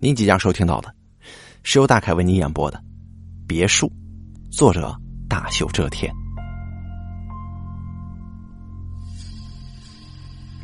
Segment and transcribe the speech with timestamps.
[0.00, 0.94] 您即将收听到的，
[1.64, 2.78] 是由大凯为您演播的
[3.48, 3.88] 《别墅》，
[4.56, 4.96] 作者
[5.28, 6.08] 大秀遮天。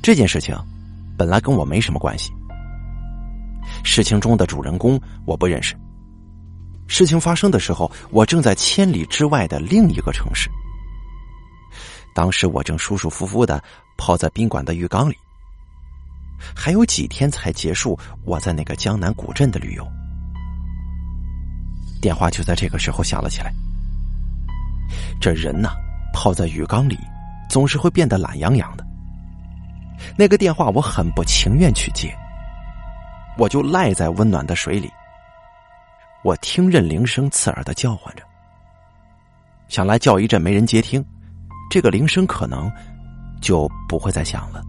[0.00, 0.56] 这件事情
[1.18, 2.30] 本来跟我没什么关系，
[3.82, 5.74] 事情中的主人公我不认识。
[6.86, 10.48] 事情发生的时候，我正在千里之外的另一个城市。
[12.14, 13.60] 当时我正舒舒服服的
[13.96, 15.16] 泡在宾馆的浴缸里。
[16.54, 19.86] 还有几天才结束我在那个江南古镇的旅游，
[22.00, 23.52] 电话就在这个时候响了起来。
[25.20, 25.70] 这人呐，
[26.12, 26.98] 泡在浴缸里，
[27.48, 28.84] 总是会变得懒洋洋的。
[30.18, 32.14] 那个电话我很不情愿去接，
[33.38, 34.90] 我就赖在温暖的水里。
[36.22, 38.22] 我听任铃声刺耳的叫唤着，
[39.68, 41.04] 想来叫一阵没人接听，
[41.70, 42.70] 这个铃声可能
[43.40, 44.62] 就不会再响了。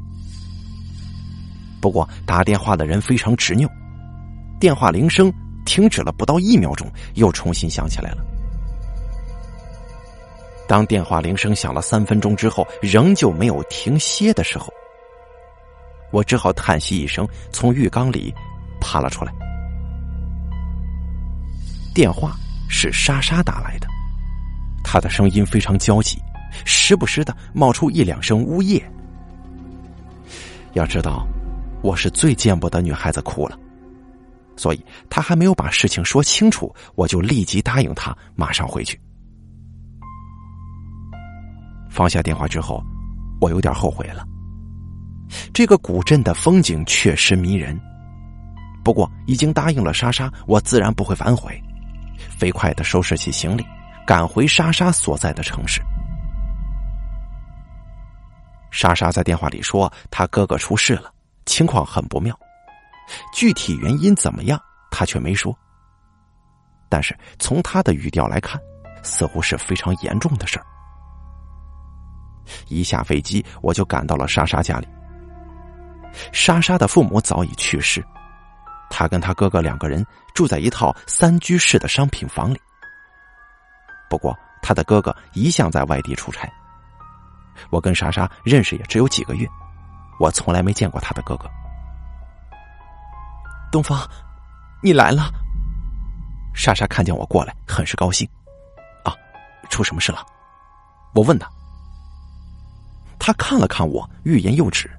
[1.85, 3.69] 不过打电话的人非常执拗，
[4.59, 5.31] 电话铃声
[5.67, 8.25] 停止了不到一秒钟，又重新响起来了。
[10.67, 14.73] 当电话铃声响了三分钟之后，仍旧没有停歇的时候，
[16.11, 18.33] 我只好叹息一声，从浴缸里
[18.81, 19.31] 爬了出来。
[21.93, 22.35] 电话
[22.67, 23.85] 是莎莎打来的，
[24.83, 26.17] 她的声音非常焦急，
[26.65, 28.81] 时不时的冒出一两声呜咽。
[30.73, 31.27] 要知道。
[31.85, 33.55] 我是最见不得女孩子哭了，
[34.57, 38.99] 所以他还没有把事情说清楚，我就立即答应他马上回去。
[41.87, 42.83] 放下电话之后，
[43.39, 44.25] 我有点后悔了。
[45.53, 47.79] 这个古镇的风景确实迷人，
[48.83, 51.61] 不过已经答应了莎莎，我自然不会反悔。
[52.17, 53.63] 飞快的收拾起行李，
[54.07, 55.83] 赶回莎莎所在的城市。
[58.71, 61.11] 莎莎在电话里说，她哥哥出事了。
[61.45, 62.37] 情况很不妙，
[63.33, 64.59] 具体原因怎么样，
[64.91, 65.57] 他却没说。
[66.89, 68.59] 但是从他的语调来看，
[69.03, 70.65] 似乎是非常严重的事儿。
[72.67, 74.87] 一下飞机，我就赶到了莎莎家里。
[76.31, 78.05] 莎莎的父母早已去世，
[78.89, 82.61] 他跟他哥哥两个人住在一套三居室的商品房里。
[84.09, 86.47] 不过，他的哥哥一向在外地出差，
[87.69, 89.47] 我跟莎莎认识也只有几个月。
[90.19, 91.49] 我从来没见过他的哥哥。
[93.71, 94.09] 东方，
[94.81, 95.29] 你来了。
[96.53, 98.27] 莎莎看见我过来，很是高兴。
[99.03, 99.13] 啊，
[99.69, 100.25] 出什么事了？
[101.13, 101.49] 我问他。
[103.19, 104.89] 他看了看我，欲言又止。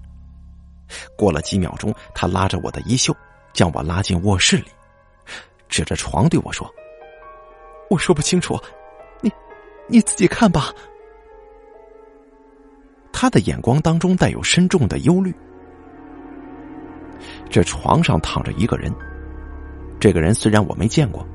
[1.17, 3.17] 过了几秒钟，他拉着我的衣袖，
[3.53, 4.71] 将我拉进卧室里，
[5.69, 6.69] 指着床对我说
[7.89, 8.61] ：“我说不清楚，
[9.21, 9.33] 你
[9.89, 10.73] 你自己看吧。”
[13.19, 15.35] 他的眼光当中带有深重的忧虑。
[17.49, 18.95] 这床上躺着一个人，
[19.99, 21.27] 这个人虽然我没见过，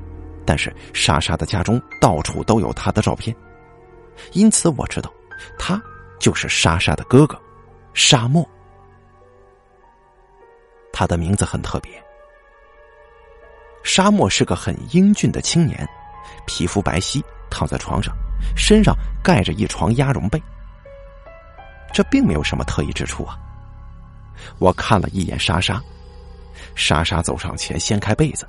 [0.46, 3.34] 但是莎莎的家中到处都有他的照片，
[4.32, 5.12] 因此我知道
[5.58, 5.82] 他
[6.20, 7.36] 就是莎莎的哥哥
[7.94, 8.48] 沙漠。
[10.92, 11.90] 他的名字很特别，
[13.82, 15.84] 沙漠是个很英俊的青年，
[16.46, 17.20] 皮肤白皙，
[17.50, 18.14] 躺在床上，
[18.56, 20.40] 身上盖着一床鸭绒被。
[21.92, 23.38] 这并没有什么特异之处啊！
[24.58, 25.80] 我看了一眼莎莎，
[26.74, 28.48] 莎莎走上前掀开被子，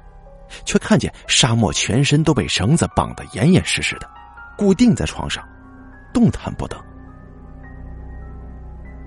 [0.65, 4.09] 却看见沙漠全身都被绳子绑得严严实实的，
[4.57, 5.47] 固定在床上，
[6.13, 6.77] 动弹不得。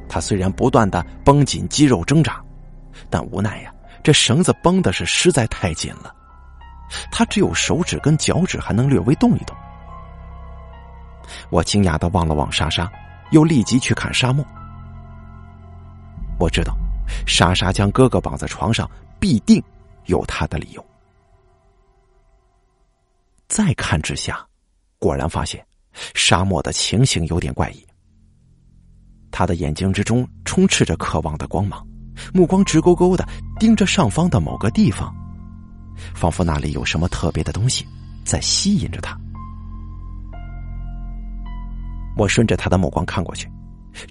[0.08, 2.41] 他虽然不断的绷紧肌肉挣扎，
[3.10, 6.14] 但无奈呀，这绳子绷的是实在太紧了，
[7.10, 9.56] 他只有手指跟脚趾还能略微动一动。
[11.50, 12.88] 我惊讶的望了望莎莎。
[13.31, 14.44] 又立即去看沙漠。
[16.38, 16.76] 我知道，
[17.26, 19.62] 莎莎将哥哥绑在床上，必定
[20.04, 20.84] 有他的理由。
[23.48, 24.44] 再看之下，
[24.98, 25.64] 果然发现
[26.14, 27.87] 沙漠的情形有点怪异。
[29.31, 31.87] 他的眼睛之中充斥着渴望的光芒，
[32.34, 33.26] 目光直勾勾的
[33.58, 35.14] 盯着上方的某个地方，
[36.14, 37.87] 仿佛那里有什么特别的东西
[38.25, 39.19] 在吸引着他。
[42.16, 43.48] 我顺着他的目光看过去，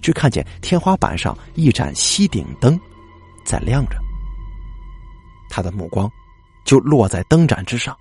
[0.00, 2.78] 只看见天花板上一盏吸顶灯
[3.44, 3.96] 在亮着。
[5.50, 6.10] 他的目光
[6.64, 7.96] 就落在灯盏之上，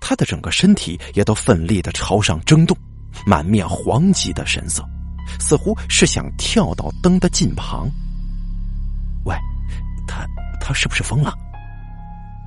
[0.00, 2.76] 他的整个身体也都奋力的朝上争动，
[3.26, 4.84] 满面黄急的神色，
[5.38, 7.90] 似乎是想跳到灯的近旁。
[9.24, 9.36] 喂，
[10.06, 10.26] 他
[10.60, 11.34] 他是不是疯了？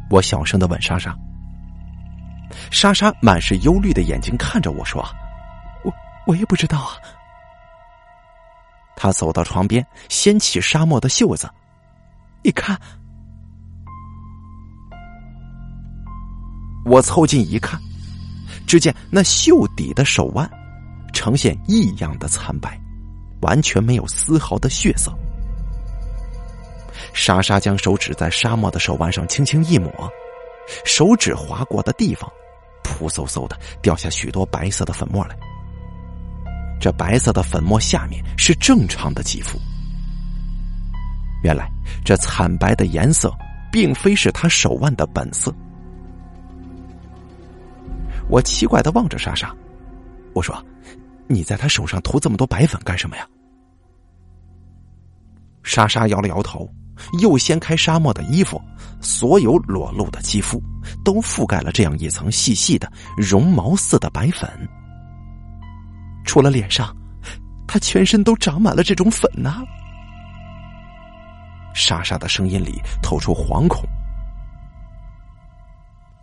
[0.10, 1.16] 我小声的问莎莎。
[2.72, 5.04] 莎莎满是忧虑的眼睛看着我说。
[6.30, 6.94] 我也不知道啊。
[8.96, 11.50] 他走到床边，掀起沙漠的袖子，
[12.44, 12.80] 你看，
[16.86, 17.82] 我凑近一看，
[18.68, 20.48] 只见那袖底的手腕
[21.14, 22.80] 呈现异样的惨白，
[23.42, 25.12] 完全没有丝毫的血色。
[27.12, 29.92] 莎莎将手指在沙漠的手腕上轻轻一抹，
[30.86, 32.30] 手指划过的地方，
[32.84, 35.36] 扑嗖嗖的掉下许多白色的粉末来。
[36.80, 39.60] 这白色的粉末下面是正常的肌肤。
[41.44, 41.70] 原来
[42.04, 43.34] 这惨白的颜色，
[43.72, 45.54] 并非是他手腕的本色。
[48.30, 49.54] 我奇怪的望着莎莎，
[50.34, 50.64] 我说
[51.28, 53.28] ：“你在他手上涂这么多白粉干什么呀？”
[55.64, 56.70] 莎莎摇了摇头，
[57.22, 58.62] 又掀开沙漠的衣服，
[59.02, 60.62] 所有裸露的肌肤
[61.04, 64.50] 都覆盖了这样一层细细的绒毛似的白粉。
[66.30, 66.96] 除了脸上，
[67.68, 69.64] 他全身都长满了这种粉呐。
[71.74, 73.84] 莎莎的声音里透出惶恐，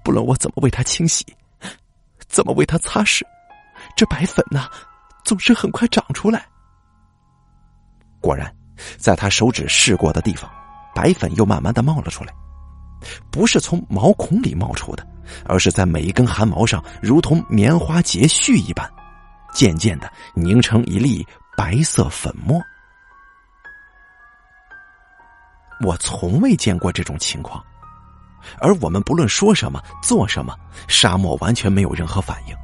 [0.05, 1.26] 不论我怎么为他清洗。
[2.29, 3.23] 怎么为他擦拭？
[3.97, 4.69] 这白粉呢，
[5.25, 6.47] 总是很快长出来。
[8.20, 8.49] 果然，
[8.97, 10.49] 在他手指试过的地方，
[10.94, 12.32] 白粉又慢慢的冒了出来，
[13.32, 15.05] 不是从毛孔里冒出的，
[15.47, 18.88] 而是在每一根汗毛上，如同棉花结絮一般，
[19.56, 21.26] 渐渐的凝成一粒
[21.56, 22.61] 白色粉末。
[25.82, 27.64] 我从未见过这种情况。
[28.61, 30.55] 而我们不论说什么、做什么，
[30.88, 32.55] 沙漠完全没有任何反应。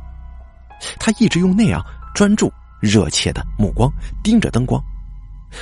[1.00, 1.82] 他一直用那样
[2.14, 3.90] 专注、热切的目光
[4.22, 4.80] 盯着灯光，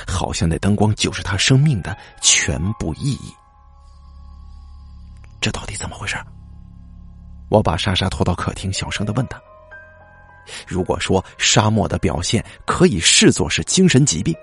[0.05, 3.33] 好像那灯光就是他生命的全部意义。
[5.39, 6.17] 这到底怎么回事？
[7.49, 9.41] 我把莎莎拖到客厅，小声的问他
[10.67, 14.35] ：“如果说沙漠的表现可以视作是精神疾病，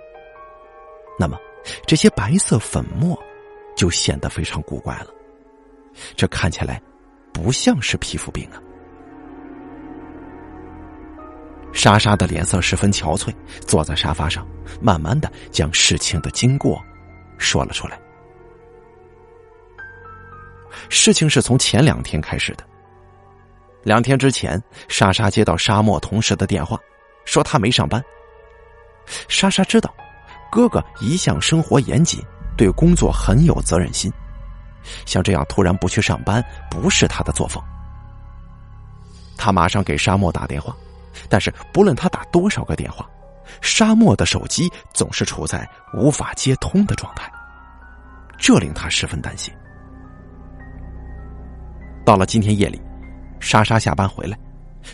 [1.18, 1.38] 那么
[1.86, 3.18] 这些白色粉末
[3.76, 5.08] 就显得非常古怪了。”
[6.16, 6.80] 这看起来
[7.32, 8.62] 不像是皮肤病啊！
[11.72, 13.34] 莎莎的脸色十分憔悴，
[13.66, 14.46] 坐在沙发上，
[14.80, 16.80] 慢慢的将事情的经过
[17.36, 18.00] 说了出来。
[20.88, 22.64] 事情是从前两天开始的。
[23.88, 26.78] 两天之前，莎莎接到沙漠同事的电话，
[27.24, 28.04] 说他没上班。
[29.28, 29.94] 莎莎知道，
[30.52, 32.22] 哥哥一向生活严谨，
[32.54, 34.12] 对工作很有责任心。
[35.06, 37.64] 像这样突然不去上班，不是他的作风。
[39.38, 40.76] 他马上给沙漠打电话，
[41.30, 43.08] 但是不论他打多少个电话，
[43.62, 47.32] 沙漠的手机总是处在无法接通的状态，
[48.36, 49.50] 这令他十分担心。
[52.04, 52.78] 到了今天夜里，
[53.40, 54.38] 莎莎下班回来，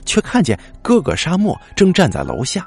[0.05, 2.67] 却看见哥哥沙漠正站在楼下，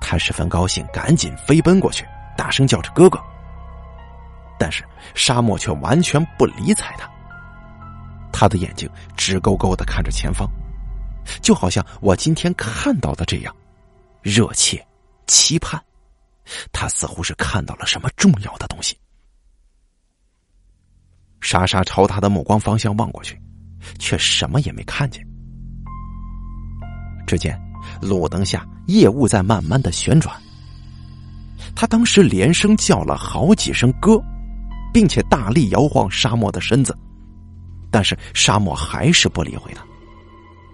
[0.00, 3.20] 他十分高兴，赶紧飞奔过去，大声叫着哥哥。
[4.58, 4.84] 但是
[5.14, 7.10] 沙漠却完全不理睬他，
[8.32, 10.46] 他的眼睛直勾勾的看着前方，
[11.40, 13.54] 就好像我今天看到的这样，
[14.22, 14.86] 热切、
[15.26, 15.82] 期盼。
[16.72, 18.98] 他似乎是看到了什么重要的东西。
[21.40, 23.40] 莎莎朝他的目光方向望过去，
[23.98, 25.26] 却什么也没看见。
[27.26, 27.60] 只见
[28.00, 30.34] 路灯下夜雾在慢慢的旋转，
[31.74, 34.20] 他当时连声叫了好几声哥。
[34.92, 36.98] 并且大力摇晃沙漠的身子，
[37.92, 39.84] 但是沙漠还是不理会他，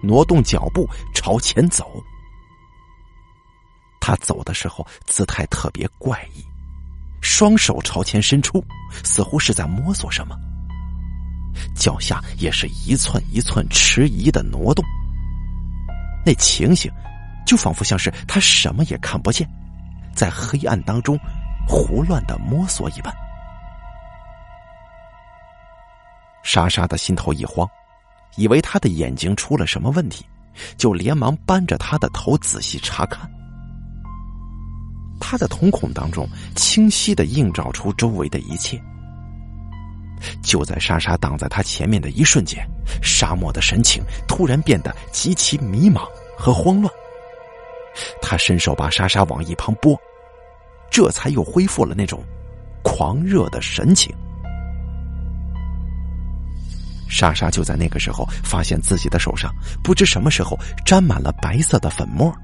[0.03, 2.03] 挪动脚步朝前走。
[4.01, 6.43] 他走的时候姿态特别怪异，
[7.21, 8.65] 双手朝前伸出，
[9.05, 10.35] 似乎是在摸索什么，
[11.75, 14.85] 脚下也是一寸一寸迟疑的挪动。
[16.25, 16.91] 那情形，
[17.47, 19.49] 就仿佛像是他什么也看不见，
[20.15, 21.19] 在黑暗当中
[21.69, 23.15] 胡乱的摸索一般。
[26.43, 27.69] 莎莎的心头一慌，
[28.37, 30.25] 以为他的眼睛出了什么问题，
[30.77, 33.31] 就连忙扳着他的头仔细查看。
[35.19, 38.81] 他的瞳孔当中清晰的映照出周围的一切。
[40.43, 42.67] 就在莎莎挡在他前面的一瞬间，
[43.03, 46.07] 沙漠的神情突然变得极其迷茫
[46.37, 46.93] 和慌乱。
[48.21, 49.99] 他伸手把莎莎往一旁拨，
[50.91, 52.23] 这才又恢复了那种
[52.83, 54.15] 狂热的神情。
[57.09, 62.35] 莎莎就在那个时候发现自己的手上不知什么时候沾满了白色的粉末，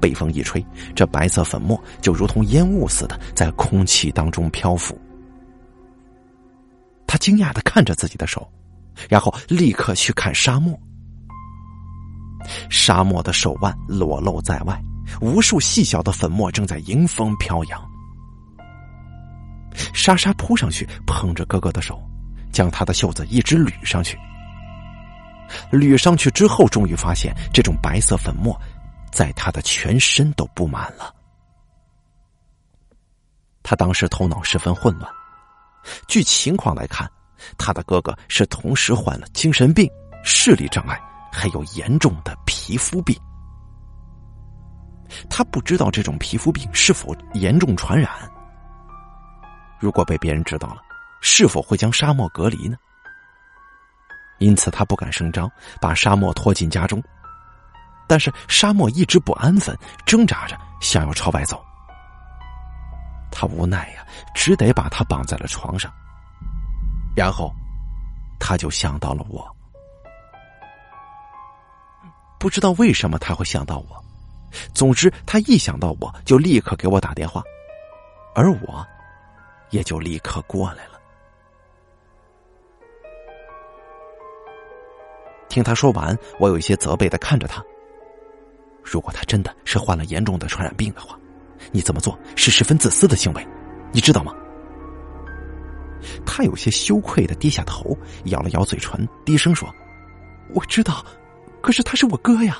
[0.00, 5.00] 北风一吹，这白色粉末就如同烟雾似的在空气当中漂浮。
[7.10, 8.48] 他惊讶的看着自己的手，
[9.08, 10.78] 然后立刻去看沙漠。
[12.70, 14.80] 沙漠的手腕裸露在外，
[15.20, 17.90] 无数细小的粉末正在迎风飘扬。
[19.92, 22.00] 莎莎扑上去，捧着哥哥的手。
[22.52, 24.16] 将他的袖子一直捋上去，
[25.72, 28.56] 捋上去之后，终于发现这种白色粉末
[29.10, 31.12] 在他的全身都布满了。
[33.64, 35.19] 他当时头脑十分混乱。
[36.06, 37.10] 据情况来看，
[37.56, 39.90] 他的哥哥是同时患了精神病、
[40.24, 41.00] 视力障碍，
[41.32, 43.16] 还有严重的皮肤病。
[45.28, 48.10] 他不知道这种皮肤病是否严重传染。
[49.78, 50.82] 如果被别人知道了，
[51.20, 52.76] 是否会将沙漠隔离呢？
[54.38, 57.02] 因此，他不敢声张，把沙漠拖进家中。
[58.06, 61.64] 但是，沙漠一直不安分，挣扎着想要朝外走。
[63.30, 65.92] 他无奈呀，只得把他绑在了床上。
[67.16, 67.52] 然后，
[68.38, 69.44] 他就想到了我。
[72.38, 74.04] 不知道为什么他会想到我，
[74.72, 77.42] 总之，他一想到我就立刻给我打电话，
[78.34, 78.86] 而我
[79.68, 80.98] 也就立刻过来了。
[85.50, 87.62] 听他说完，我有一些责备的看着他。
[88.82, 91.19] 如果他真的是患了严重的传染病的话，
[91.72, 93.46] 你这么做是十分自私的行为，
[93.92, 94.34] 你知道吗？
[96.24, 99.68] 他有些羞愧的低下头，咬了咬嘴唇，低声说
[100.54, 101.04] ：“我知道，
[101.60, 102.56] 可是他是我哥呀。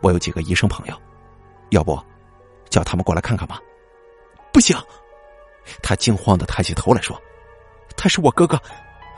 [0.00, 0.94] 我有几个医生朋友，
[1.70, 2.00] 要不
[2.70, 3.60] 叫他们过来看看吧？”
[4.52, 4.76] 不行，
[5.82, 7.20] 他惊慌的抬起头来说
[7.96, 8.60] ：“他是我哥哥，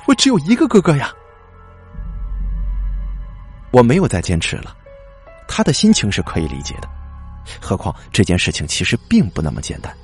[0.08, 1.12] 我只有一个哥哥呀。”
[3.70, 4.74] 我没有再坚持了，
[5.46, 6.88] 他的心情是可以理解的，
[7.60, 9.94] 何况这件事情其实并不那么简单。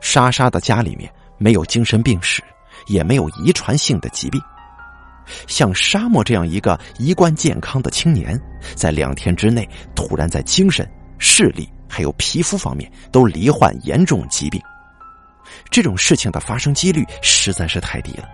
[0.00, 2.42] 莎莎的家里面没有精神病史，
[2.86, 4.40] 也没有遗传性的疾病，
[5.46, 8.40] 像沙漠这样一个一贯健康的青年，
[8.74, 14.60] 在两天之内突然在精神、视力还有皮肤方面都罹患严重疾病，
[15.70, 18.28] 这种事情的发生几率实在是太低了。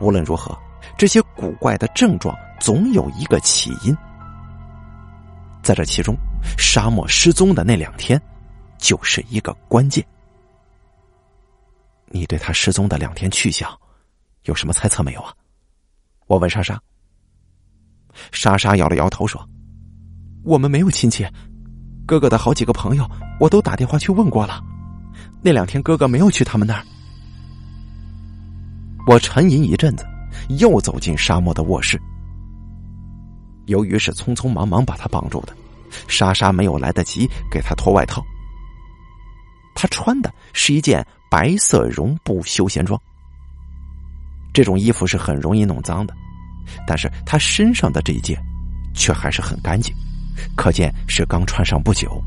[0.00, 0.56] 无论如何。
[0.96, 3.96] 这些古怪的症状总有一个起因，
[5.62, 6.16] 在这其中，
[6.56, 8.20] 沙漠失踪的那两天
[8.78, 10.04] 就是一个关键。
[12.06, 13.70] 你对他失踪的两天去向
[14.44, 15.32] 有什么猜测没有啊？
[16.26, 16.80] 我问莎莎。
[18.32, 19.46] 莎莎摇了摇头说
[20.44, 21.26] ：“我们没有亲戚，
[22.06, 24.62] 哥哥的好几个朋友我都打电话去问过了，
[25.42, 26.84] 那两天哥哥没有去他们那儿。”
[29.06, 30.06] 我沉吟一阵子。
[30.60, 32.00] 又走进沙漠的卧室。
[33.68, 35.56] 由于是匆匆忙忙把他绑住的，
[36.08, 38.22] 莎莎没有来得及给他脱外套。
[39.74, 43.00] 他穿的是一件白色绒布休闲装。
[44.52, 46.12] 这种衣服是很容易弄脏的，
[46.86, 48.36] 但是他身上的这一件
[48.92, 49.94] 却还是很干净，
[50.56, 52.20] 可见是刚穿上不久。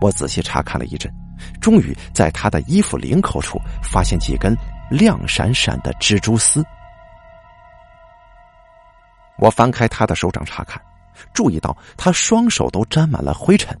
[0.00, 1.12] 我仔细查看了一阵，
[1.60, 4.56] 终于在他的衣服领口处发现几根。
[4.88, 6.64] 亮闪闪的蜘蛛丝。
[9.38, 10.80] 我翻开他的手掌查看，
[11.34, 13.76] 注意到他双手都沾满了灰尘。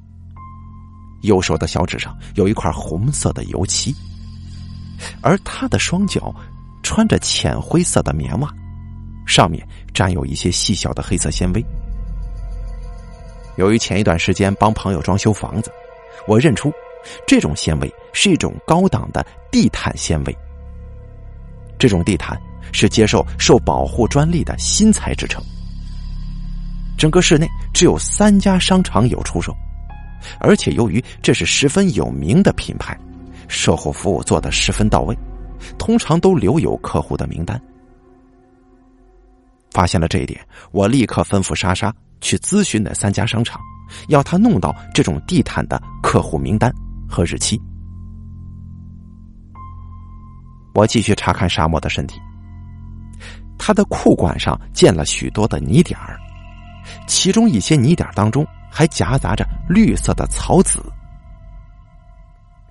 [1.22, 3.94] 右手的小指上有一块红色的油漆，
[5.22, 6.34] 而他的双脚
[6.82, 8.52] 穿着浅灰色的棉袜，
[9.26, 11.64] 上面沾有一些细小的黑色纤维。
[13.56, 15.72] 由于前一段时间帮朋友装修房子，
[16.28, 16.70] 我认出
[17.26, 20.38] 这种纤维是一种高档的地毯纤维。
[21.78, 22.40] 这种地毯
[22.72, 25.42] 是接受受保护专利的新材制成。
[26.98, 29.54] 整个市内只有三家商场有出售，
[30.40, 32.98] 而且由于这是十分有名的品牌，
[33.48, 35.16] 售后服务做的十分到位，
[35.78, 37.60] 通常都留有客户的名单。
[39.72, 40.40] 发现了这一点，
[40.72, 43.60] 我立刻吩咐莎莎去咨询那三家商场，
[44.08, 46.72] 要他弄到这种地毯的客户名单
[47.06, 47.60] 和日期。
[50.72, 52.18] 我继续查看沙漠的身体，
[53.58, 56.18] 他的裤管上溅了许多的泥点儿，
[57.06, 60.80] 其中一些泥点当中还夹杂着绿色的草籽。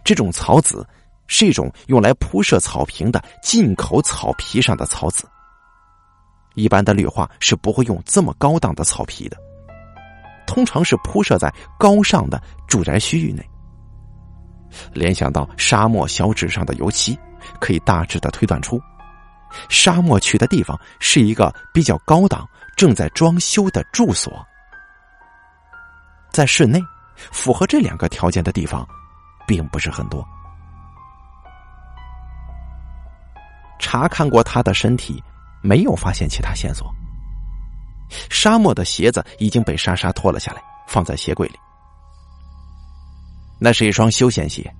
[0.03, 0.87] 这种草籽
[1.27, 5.27] 是一种用来铺设草坪的进口草皮上的草籽。
[6.53, 9.37] 一般的绿化是不会用这么高档的草皮的，
[10.47, 13.43] 通常是铺设在高尚的住宅区域内。
[14.93, 17.17] 联想到沙漠小纸上的油漆。
[17.59, 18.81] 可以大致的推断出，
[19.69, 24.45] 沙漠区的地方是一个比较高档、正在装修的住所。
[26.31, 26.81] 在室内，
[27.31, 28.87] 符合这两个条件的地方，
[29.47, 30.25] 并不是很多。
[33.79, 35.23] 查看过他的身体，
[35.61, 36.93] 没有发现其他线索。
[38.29, 41.55] 沙漠的鞋子已经被莎莎脱了下来，放在鞋柜里。
[43.59, 44.73] 那是一双休闲鞋。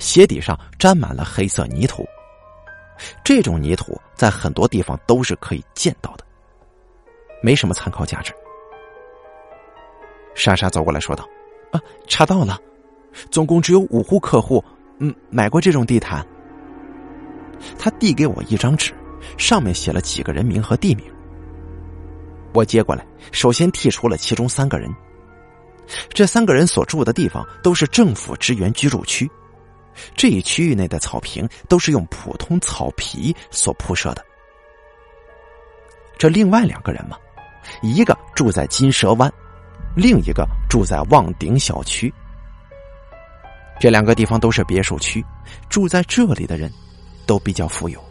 [0.00, 2.06] 鞋底上沾满了黑色泥土，
[3.24, 6.24] 这种泥土在很多地方都是可以见到的，
[7.42, 8.32] 没什么参考价值。
[10.34, 11.28] 莎莎走过来说道
[11.70, 12.58] ：“啊，查到了，
[13.30, 14.62] 总共只有五户客户，
[14.98, 16.26] 嗯，买过这种地毯。”
[17.78, 18.92] 他递给我一张纸，
[19.38, 21.04] 上面写了几个人名和地名。
[22.52, 24.92] 我接过来，首先剔除了其中三个人。
[26.08, 29.30] 这三个人所住的地方都是政府支援居住区，
[30.14, 34.24] 这一区域内的草坪都是用普通草皮所铺设的。
[36.18, 37.16] 这另外两个人嘛，
[37.82, 39.32] 一个住在金蛇湾。
[39.96, 42.12] 另一个住在望顶小区，
[43.78, 45.24] 这两个地方都是别墅区，
[45.68, 46.68] 住在这里的人
[47.26, 48.02] 都比较富有。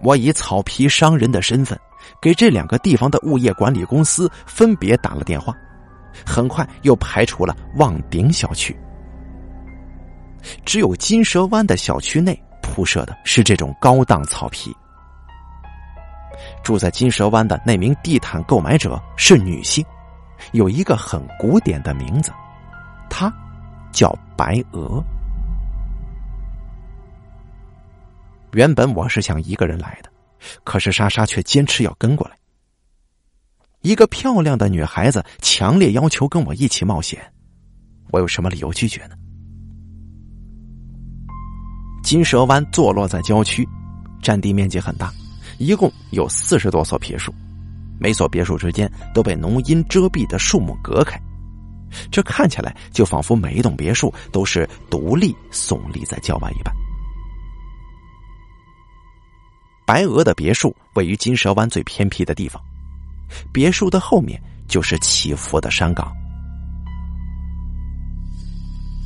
[0.00, 1.78] 我以草皮商人的身份，
[2.18, 5.54] 给这两个地方的物业管理公司分别打了电话，
[6.24, 8.74] 很快又排除了望顶小区，
[10.64, 14.74] 只有金蛇湾的小区内铺设的是这种高档草皮。
[16.62, 19.84] 住在金蛇湾的那名地毯购买者是女性，
[20.52, 22.32] 有一个很古典的名字，
[23.08, 23.32] 她
[23.92, 25.02] 叫白鹅。
[28.52, 30.10] 原本我是想一个人来的，
[30.64, 32.36] 可是莎莎却坚持要跟过来。
[33.82, 37.20] 一个漂亮的女孩子强烈要求跟我一起冒险，
[38.10, 39.14] 我有什么理由拒绝呢？
[42.10, 43.64] 金蛇湾坐落在郊区，
[44.20, 45.12] 占地面积很大。
[45.58, 47.32] 一共有四十多所别墅，
[48.00, 51.16] 每所别墅之间都被浓荫遮蔽的树木隔开，
[52.10, 56.74] 这看起来就仿佛每一栋别墅都是独立耸立在郊外一般。
[59.86, 62.60] 白鹅的别墅位于金蛇湾最偏僻的地方，
[63.52, 66.12] 别墅的后面就是起伏的山岗。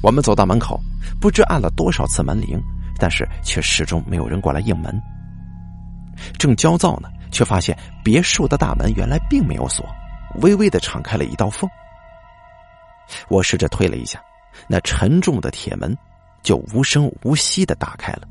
[0.02, 0.80] 我们走到门口，
[1.20, 2.58] 不知按了多少次门铃，
[2.98, 5.00] 但是却始终没有人过来应门。
[6.38, 9.84] 正焦躁呢，却发现别墅的大门原来并没有锁，
[10.36, 11.68] 微微的敞开了一道缝。
[13.28, 14.22] 我试着推了一下，
[14.68, 15.96] 那沉重的铁门
[16.42, 18.28] 就无声无息的打开了。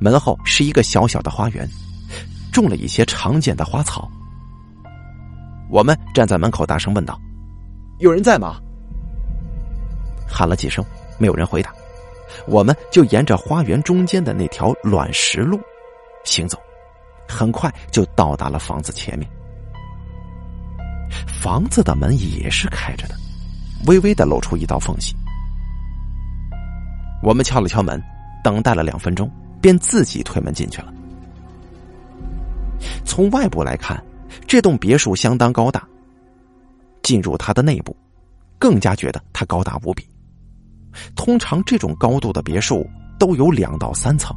[0.00, 1.68] 门后是一个小小的花园，
[2.52, 4.08] 种了一些常见的花草。
[5.70, 7.20] 我们站在门口大声问道
[8.00, 8.60] ：“有人在吗？”
[10.28, 10.84] 喊了几声，
[11.18, 11.72] 没有人回答。
[12.46, 15.60] 我们就沿着花园中间的那条卵石路
[16.24, 16.58] 行走，
[17.28, 19.28] 很快就到达了房子前面。
[21.26, 23.14] 房子的门也是开着的，
[23.86, 25.14] 微微的露出一道缝隙。
[27.22, 28.02] 我们敲了敲门，
[28.44, 30.92] 等待了两分钟，便自己推门进去了。
[33.04, 34.02] 从外部来看，
[34.46, 35.86] 这栋别墅相当高大。
[37.00, 37.96] 进入它的内部，
[38.58, 40.06] 更加觉得它高大无比。
[41.14, 44.36] 通常这种高度的别墅都有两到三层，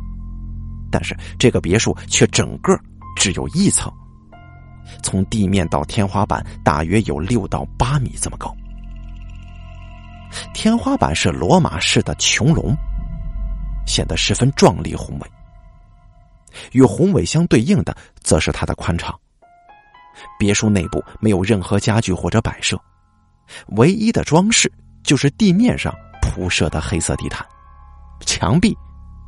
[0.91, 2.77] 但是这个别墅却整个
[3.15, 3.91] 只有一层，
[5.03, 8.55] 从地面到天花板大约有六到八米这么高。
[10.53, 12.75] 天花板是罗马式的穹隆，
[13.85, 15.31] 显得十分壮丽宏伟。
[16.71, 19.17] 与宏伟相对应的，则是它的宽敞。
[20.37, 22.79] 别墅内部没有任何家具或者摆设，
[23.77, 24.71] 唯一的装饰
[25.03, 25.93] 就是地面上。
[26.21, 27.45] 铺设的黑色地毯，
[28.21, 28.77] 墙壁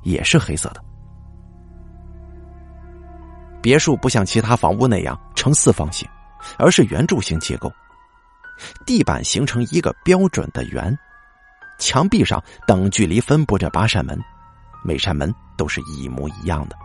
[0.03, 0.84] 也是黑色的。
[3.62, 6.08] 别墅不像其他房屋那样呈四方形，
[6.58, 7.71] 而是圆柱形结构，
[8.86, 10.97] 地板形成一个标准的圆，
[11.79, 14.19] 墙壁上等距离分布着八扇门，
[14.84, 16.75] 每扇门都是一模一样的。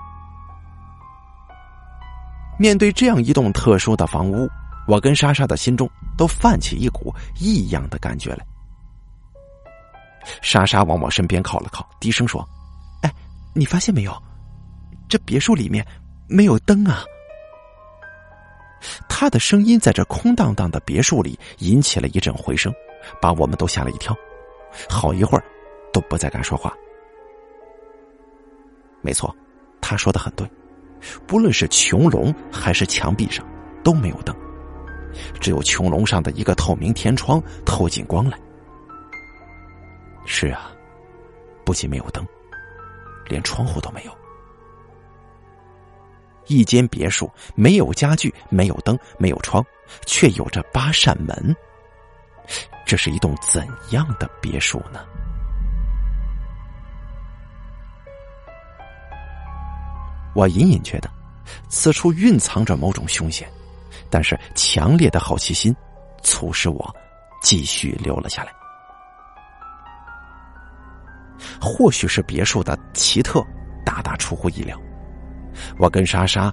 [2.59, 4.49] 面对这样一栋特殊的房屋，
[4.87, 8.47] 我跟莎莎的心中都泛起一股异样的感觉来。
[10.43, 12.47] 莎莎往我身边靠了靠，低声说
[13.03, 13.13] ：“哎，
[13.55, 14.23] 你发现没有？
[15.09, 15.85] 这别墅里面
[16.29, 17.03] 没有灯啊！”
[19.09, 22.73] 他的声音在这空荡荡的别墅里引起了一阵回声，
[23.21, 24.17] 把我们都吓了一跳，
[24.89, 25.45] 好一会儿
[25.93, 26.73] 都不再敢说话。
[29.01, 29.35] 没错，
[29.81, 30.49] 他说的很对，
[31.27, 33.45] 不论是穹隆还是墙壁上
[33.83, 34.37] 都没有灯，
[35.41, 38.39] 只有穹隆上的一个透明天窗透进光来。
[40.31, 40.71] 是啊，
[41.65, 42.25] 不仅没有灯，
[43.27, 44.13] 连窗户都没有。
[46.47, 49.65] 一间别墅没有家具，没有灯，没有窗，
[50.05, 51.57] 却有着八扇门。
[52.87, 55.01] 这是一栋怎样的别墅呢？
[60.35, 61.11] 我隐隐觉得，
[61.69, 63.51] 此处蕴藏着某种凶险，
[64.11, 65.75] 但是强烈的好奇心
[66.23, 66.95] 促使我
[67.43, 68.58] 继续留了下来。
[71.61, 73.45] 或许是别墅的奇特，
[73.85, 74.79] 大大出乎意料。
[75.79, 76.53] 我跟莎莎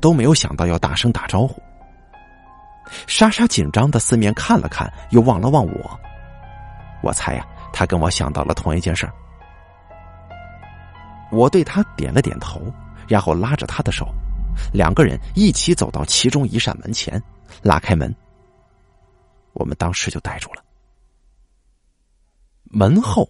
[0.00, 1.62] 都没有想到要大声打招呼。
[3.06, 6.00] 莎莎紧张的四面看了看，又望了望我。
[7.02, 9.08] 我猜呀，她跟我想到了同一件事。
[11.30, 12.60] 我对她点了点头，
[13.06, 14.12] 然后拉着她的手，
[14.72, 17.22] 两个人一起走到其中一扇门前，
[17.62, 18.12] 拉开门。
[19.52, 20.62] 我们当时就呆住了。
[22.64, 23.28] 门后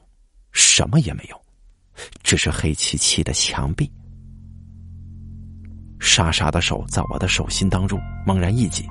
[0.53, 1.41] 什么也没有，
[2.23, 3.91] 只是黑漆漆的墙壁。
[5.99, 8.87] 莎莎的手在我的手心当中猛然一紧，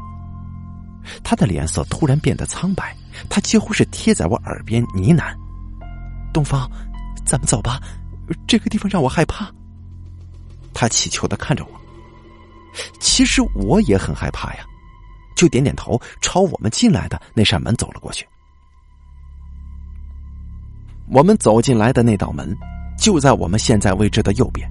[1.24, 2.96] 她的脸色突然变得苍白，
[3.30, 5.36] 她几乎是贴在我耳边呢喃
[6.32, 6.70] ：“东方，
[7.26, 7.82] 咱们走吧，
[8.48, 9.52] 这个地方让我害怕。”
[10.74, 11.72] 她乞求的看着我。
[13.00, 14.64] 其实我也很害怕呀，
[15.36, 18.26] 就点点头，朝我们进来的那扇门走了过去。
[21.12, 22.56] 我们走进来的那道门，
[22.98, 24.70] 就在我们现在位置的右边。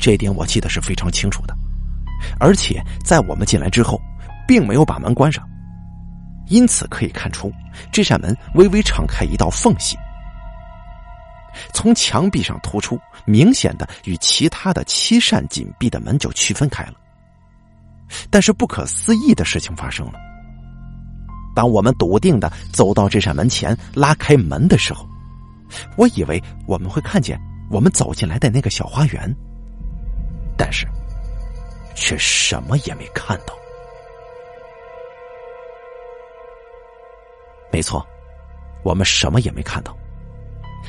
[0.00, 1.54] 这点我记得是非常清楚的，
[2.40, 4.00] 而且在我们进来之后，
[4.48, 5.46] 并没有把门关上，
[6.48, 7.52] 因此可以看出
[7.92, 9.96] 这扇门微微敞开一道缝隙，
[11.72, 16.94] 从墙壁上突出，明显的与其他的七扇紧闭的门就区分开了。
[18.30, 20.14] 但是不可思议的事情发生了，
[21.54, 25.06] 当我们笃定的走到这扇门前，拉开门的时候，
[25.96, 29.34] 我以为我们会看见我们走进来的那个小花园。
[30.56, 30.86] 但是，
[31.94, 33.54] 却什么也没看到。
[37.70, 38.06] 没错，
[38.82, 39.94] 我们什么也没看到，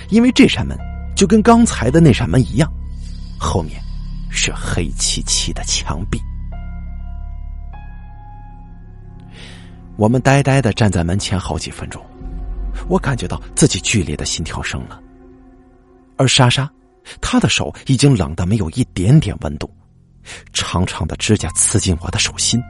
[0.09, 0.77] 因为这扇门
[1.15, 2.71] 就跟刚才的那扇门一样，
[3.37, 3.81] 后面
[4.29, 6.17] 是黑漆漆的墙壁。
[9.97, 12.01] 我们呆呆的站在门前好几分钟，
[12.87, 15.01] 我感觉到自己剧烈的心跳声了，
[16.17, 16.69] 而莎莎。
[17.21, 19.73] 她的手已经冷的没有一点点温度，
[20.51, 22.61] 长长的指甲刺进我的手心，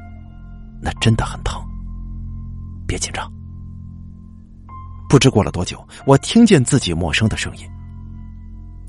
[0.80, 1.60] 那真的很疼。
[2.88, 3.28] 别紧张。
[5.10, 7.68] 不知过了多久，我听见自己陌生的声音：“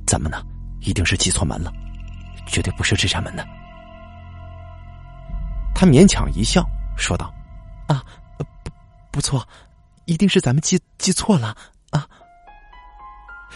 [0.07, 0.42] 怎么呢？
[0.81, 1.72] 一定是记错门了，
[2.46, 3.42] 绝对不是这扇门呢。”
[5.74, 6.62] 他勉强一笑，
[6.96, 7.33] 说道
[7.88, 8.04] ：“啊，
[8.37, 8.44] 不，
[9.12, 9.46] 不错，
[10.09, 11.55] 一定是咱们记记错了
[11.90, 12.09] 啊。”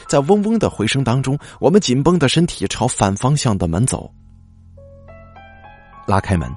[0.07, 4.12] 在嗡嗡的回声当中，我们紧绷的身体朝反方向的门走。
[6.07, 6.53] 拉开门，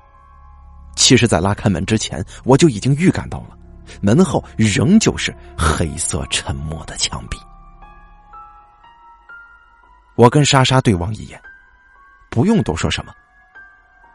[0.95, 3.57] 其实，在拉开门之前，我就已经预感到了，
[4.01, 7.37] 门后仍旧是黑色沉默的墙壁。
[10.15, 11.39] 我跟莎莎对望一眼，
[12.29, 13.13] 不用多说什么，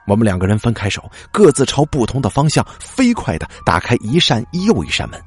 [0.07, 5.23] 我们两个人分开手，各自朝不同的方向飞快的打开一扇又一扇门，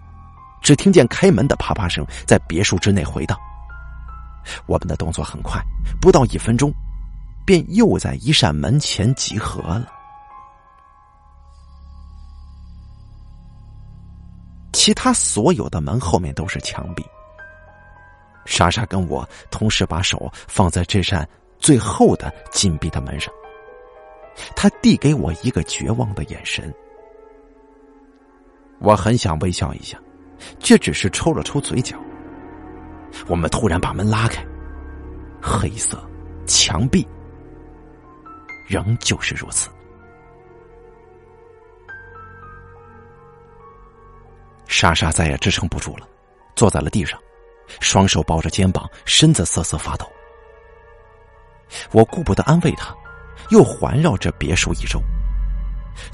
[0.63, 3.37] 只听见开门的啪啪声在别墅之内回荡。
[4.65, 5.61] 我们的动作很快，
[6.01, 6.73] 不到一分钟，
[7.45, 9.87] 便又在一扇门前集合了。
[14.71, 17.05] 其他所有的门后面都是墙壁。
[18.45, 23.33] 莎莎跟我同时把手放在这扇最后的紧闭的门上，
[24.57, 26.73] 他递给我一个绝望的眼神。
[28.79, 29.97] 我很想微笑一下，
[30.59, 31.97] 却只是抽了抽嘴角。
[33.27, 34.43] 我们突然把门拉开，
[35.41, 36.03] 黑色
[36.47, 37.07] 墙壁
[38.67, 39.69] 仍旧是如此。
[44.67, 46.07] 莎莎再也支撑不住了，
[46.55, 47.19] 坐在了地上，
[47.79, 50.11] 双手抱着肩膀，身子瑟瑟发抖。
[51.91, 52.93] 我顾不得安慰她，
[53.49, 54.99] 又环绕着别墅一周，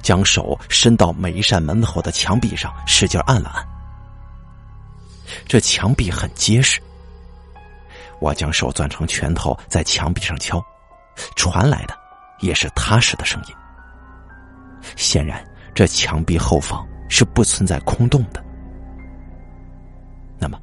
[0.02, 3.79] 将手伸到每一扇门后的墙壁上，使劲按了按。
[5.50, 6.80] 这墙壁很结实。
[8.20, 10.64] 我将手攥成拳头，在墙壁上敲，
[11.36, 11.98] 传来的
[12.40, 13.56] 也是踏实的声音。
[14.96, 18.46] 显然，这墙壁后方是不存在空洞的。
[20.38, 20.60] 那么，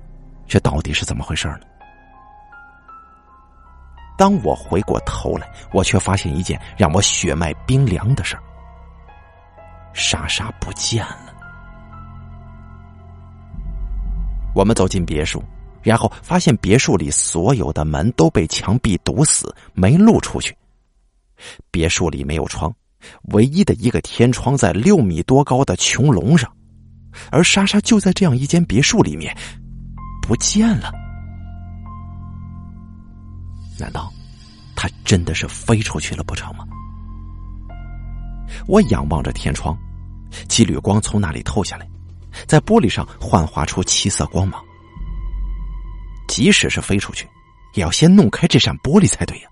[0.47, 1.61] 这到底是怎么回事呢？
[4.17, 8.43] 当我回过头来，我却发现一件让我血脉冰凉的事儿：
[9.93, 11.26] 莎莎不见了。
[14.57, 15.45] 我们走进别墅。
[15.83, 20.57] 然后发现别墅里所有的门都被墙壁堵死，没路出去。
[21.71, 22.75] 别墅里没有窗，
[23.35, 26.51] 唯一的一个天窗在六米多高的穹隆上，
[27.31, 29.33] 而莎莎就在这样一间别墅里面
[30.27, 30.91] 不见了。
[33.79, 34.13] 难道
[34.75, 36.67] 她真的是飞出去了不成吗？
[38.67, 39.79] 我仰望着天窗，
[40.49, 41.87] 几缕光从那里透下来，
[42.47, 44.63] 在玻璃上幻化出七色光芒。
[46.29, 47.29] 即使是飞出去，
[47.75, 49.49] 也要先弄开这扇玻璃才对呀！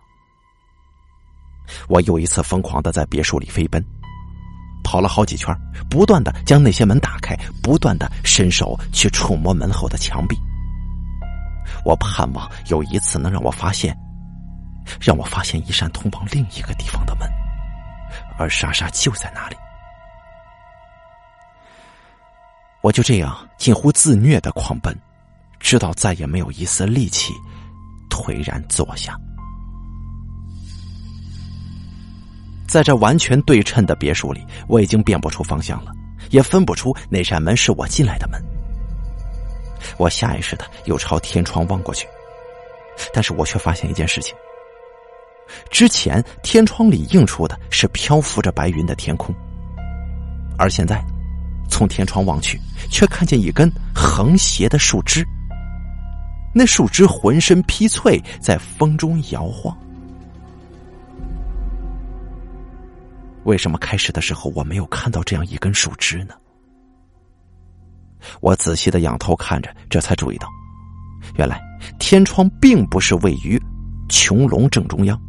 [1.89, 3.83] 我又一次疯狂的在别墅里飞奔，
[4.83, 5.57] 跑了好几圈，
[5.89, 10.37] 不断的将那些门打开，不断的伸手去触摸门后的墙壁。
[11.85, 13.97] 我盼望有一次能让我发现，
[15.01, 17.27] 让我发现一扇通往另一个地方的门，
[18.37, 19.57] 而莎莎就在那里。
[22.85, 24.95] 我就这样近乎自虐的狂奔，
[25.59, 27.33] 直到再也没有一丝力气，
[28.11, 29.19] 颓然坐下。
[32.69, 35.93] 在这完全对称的别墅里，我已经辨不出方向了，
[36.29, 38.39] 也分不出哪扇门是我进来的门。
[39.97, 42.07] 我下意识的又朝天窗望过去，
[43.15, 44.37] 但是我却发现一件事情：
[45.71, 49.35] 之前天窗里映出的是漂浮着白云的天空，
[50.59, 51.03] 而现在。
[51.75, 52.57] 从天窗望去，
[52.89, 55.27] 却看见一根横斜的树枝。
[56.55, 59.77] 那树枝浑身披翠，在风中摇晃。
[63.43, 66.35] 为什么开始的时候我没有看到这样一根树枝呢？
[68.41, 70.47] 我仔细的仰头看着，这才注意到，
[71.35, 71.61] 原来
[71.99, 73.61] 天窗并不是位于
[74.09, 75.21] 穹隆正中央，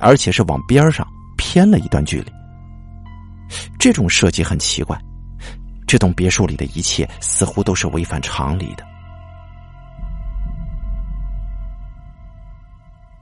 [0.00, 1.06] 而且是往边上
[1.38, 2.32] 偏了一段距离。
[3.78, 5.00] 这种设计很奇怪。
[5.86, 8.84] 这栋别墅里的一切似乎都是违反常理的。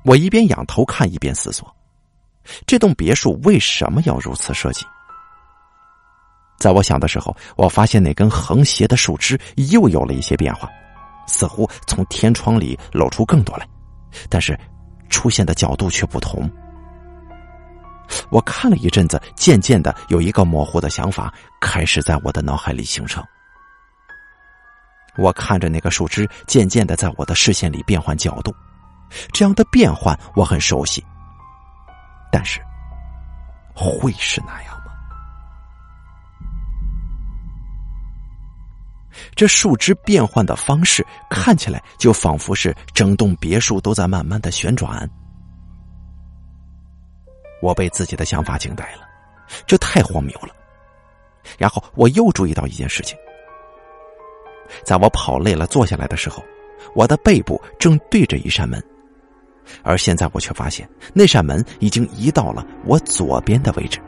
[0.05, 1.75] 我一边仰头看，一边思索：
[2.67, 4.85] 这栋别墅为什么要如此设计？
[6.59, 9.39] 在我想的时候，我发现那根横斜的树枝
[9.71, 10.69] 又有了一些变化，
[11.27, 13.69] 似乎从天窗里露出更多来，
[14.29, 14.59] 但是
[15.11, 16.51] 出现的角度却不同。
[18.31, 23.25] 我看了一阵子，渐渐的有一个模糊的想法开始在我的脑海里形成。
[25.17, 28.55] 我看着那个树枝渐渐的在我的视线里变换角度，
[29.33, 31.05] 这样的变换我很熟悉。
[32.33, 32.61] 但是，
[33.75, 34.93] 会是那样吗？
[39.37, 45.09] 这树枝变换的方式看起来就仿佛是整栋别墅都在慢慢的旋转。
[47.65, 49.09] 我被自己的想法惊呆了，
[49.67, 50.55] 这太荒谬了。
[51.57, 53.17] 然后我又注意到一件事情：
[54.85, 56.45] 在我跑累了坐下来的时候，
[56.95, 58.83] 我的背部正对着一扇门，
[59.83, 63.99] 而现在我却发现那扇门已经移到了我左边的位置。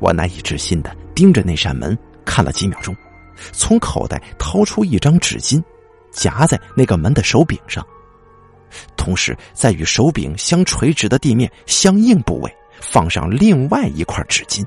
[0.00, 2.96] 我难以置信的盯着那扇门看了几秒钟，
[3.52, 5.62] 从口袋掏出一张纸巾，
[6.10, 7.86] 夹在那个门的手柄上。
[8.96, 14.64] 同时，在与手柄相垂直的地面相应部位放上另外一块纸巾。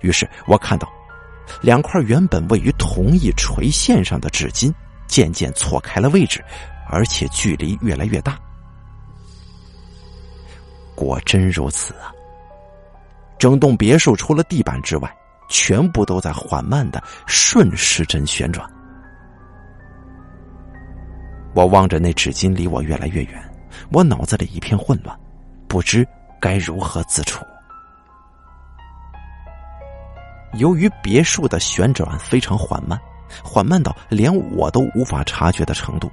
[0.00, 0.92] 于是我看到，
[1.62, 4.72] 两块原本位于同一垂线上的纸巾
[5.06, 6.44] 渐渐错开了位置，
[6.88, 8.38] 而且距离越来越大。
[10.94, 12.12] 果真如此啊！
[13.38, 15.14] 整栋别墅除了地板之外，
[15.48, 18.68] 全部都在缓慢的顺时针旋转。
[21.56, 23.54] 我望着那纸巾离我越来越远，
[23.90, 25.18] 我脑子里一片混乱，
[25.66, 26.06] 不知
[26.38, 27.42] 该如何自处。
[30.58, 33.00] 由于别墅的旋转非常缓慢，
[33.42, 36.12] 缓慢到连我都无法察觉的程度，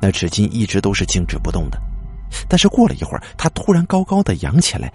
[0.00, 1.78] 那纸巾一直都是静止不动的。
[2.48, 4.90] 但是过了一会儿，它突然高高的扬起来，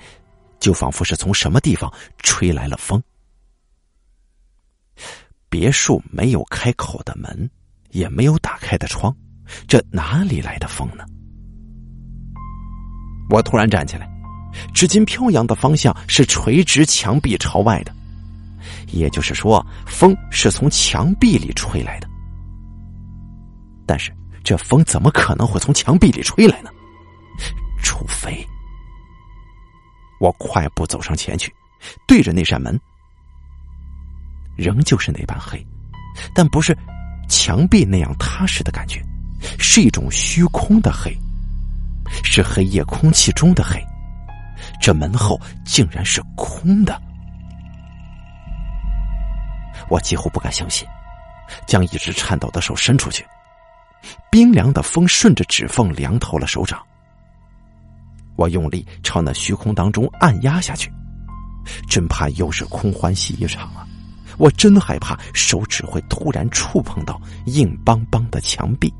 [0.60, 3.02] 就仿佛是从什么地方吹来了风。
[5.50, 7.48] 别墅没有开口的门。
[7.94, 9.16] 也没有打开的窗，
[9.68, 11.06] 这哪里来的风呢？
[13.30, 14.10] 我突然站起来，
[14.74, 17.96] 纸巾飘扬的方向是垂直墙壁朝外的，
[18.92, 22.10] 也就是说，风是从墙壁里吹来的。
[23.86, 24.12] 但是，
[24.44, 26.70] 这风怎么可能会从墙壁里吹来呢？
[27.82, 28.46] 除非……
[30.20, 31.54] 我快步走上前去，
[32.08, 32.80] 对着那扇门，
[34.56, 35.64] 仍旧是那般黑，
[36.34, 36.76] 但不是。
[37.28, 39.04] 墙壁那样踏实的感觉，
[39.60, 41.16] 是一种虚空的黑，
[42.24, 43.82] 是黑夜空气中的黑。
[44.80, 47.02] 这门后竟然是空的，
[49.90, 50.88] 我几乎不敢相信，
[51.68, 53.26] 将一只颤抖的手伸出去，
[54.32, 56.82] 冰凉的风顺着指缝凉透了手掌。
[58.36, 60.92] 我用力朝那虚空当中按压下去，
[61.90, 63.86] 真怕又是空欢喜一场啊！
[64.38, 68.94] 我真害怕手指会突然触碰到硬邦邦的墙壁，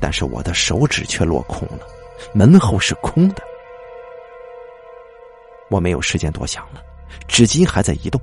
[0.00, 1.80] 但是我的手指却落空了，
[2.34, 3.42] 门后是空的。
[5.70, 6.82] 我没有时间多想了，
[7.26, 8.20] 纸巾还在移动，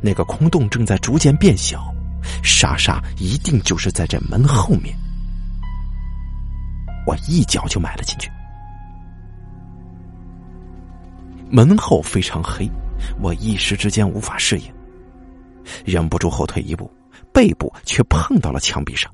[0.00, 1.92] 那个空洞正在逐渐变小，
[2.44, 4.96] 莎莎一定就是在这门后面。
[7.06, 8.30] 我一脚就迈了进去，
[11.50, 12.70] 门后非常黑，
[13.20, 14.72] 我一时之间无法适应，
[15.84, 16.90] 忍不住后退一步，
[17.32, 19.12] 背部却碰到了墙壁上。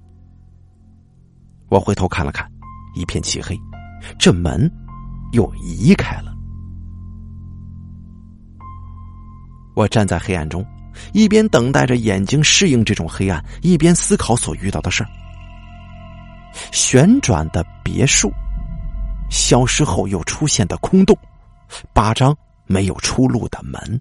[1.69, 2.51] 我回头看了看，
[2.95, 3.59] 一片漆黑，
[4.19, 4.71] 这门
[5.33, 6.33] 又移开了。
[9.75, 10.65] 我站在黑暗中，
[11.13, 15.11] 一边等待着眼睛适应这种黑暗，一边思考所遇到的事儿。
[16.73, 18.33] 旋转的别墅，
[19.29, 21.15] 消失后又出现的空洞，
[21.93, 22.35] 八张
[22.67, 24.01] 没有出路的门，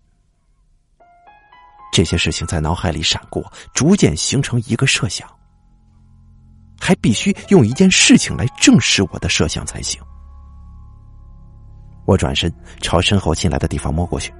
[1.91, 5.29] 这些事情在脑海里闪过，逐渐形成一个设想。
[6.79, 10.01] 还必须用一件事情来证实我的设想才行。
[12.05, 14.33] 我转身朝身后进来的地方摸过去。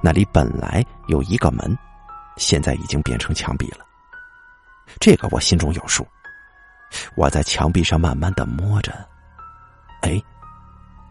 [0.00, 1.76] 那里本来有一个门，
[2.36, 3.84] 现在已经变成墙壁了。
[5.00, 6.06] 这个我心中有数。
[7.16, 8.92] 我在墙壁上慢慢的摸着，
[10.02, 10.18] 哎，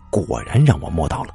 [0.10, 1.34] 果然让我摸到了。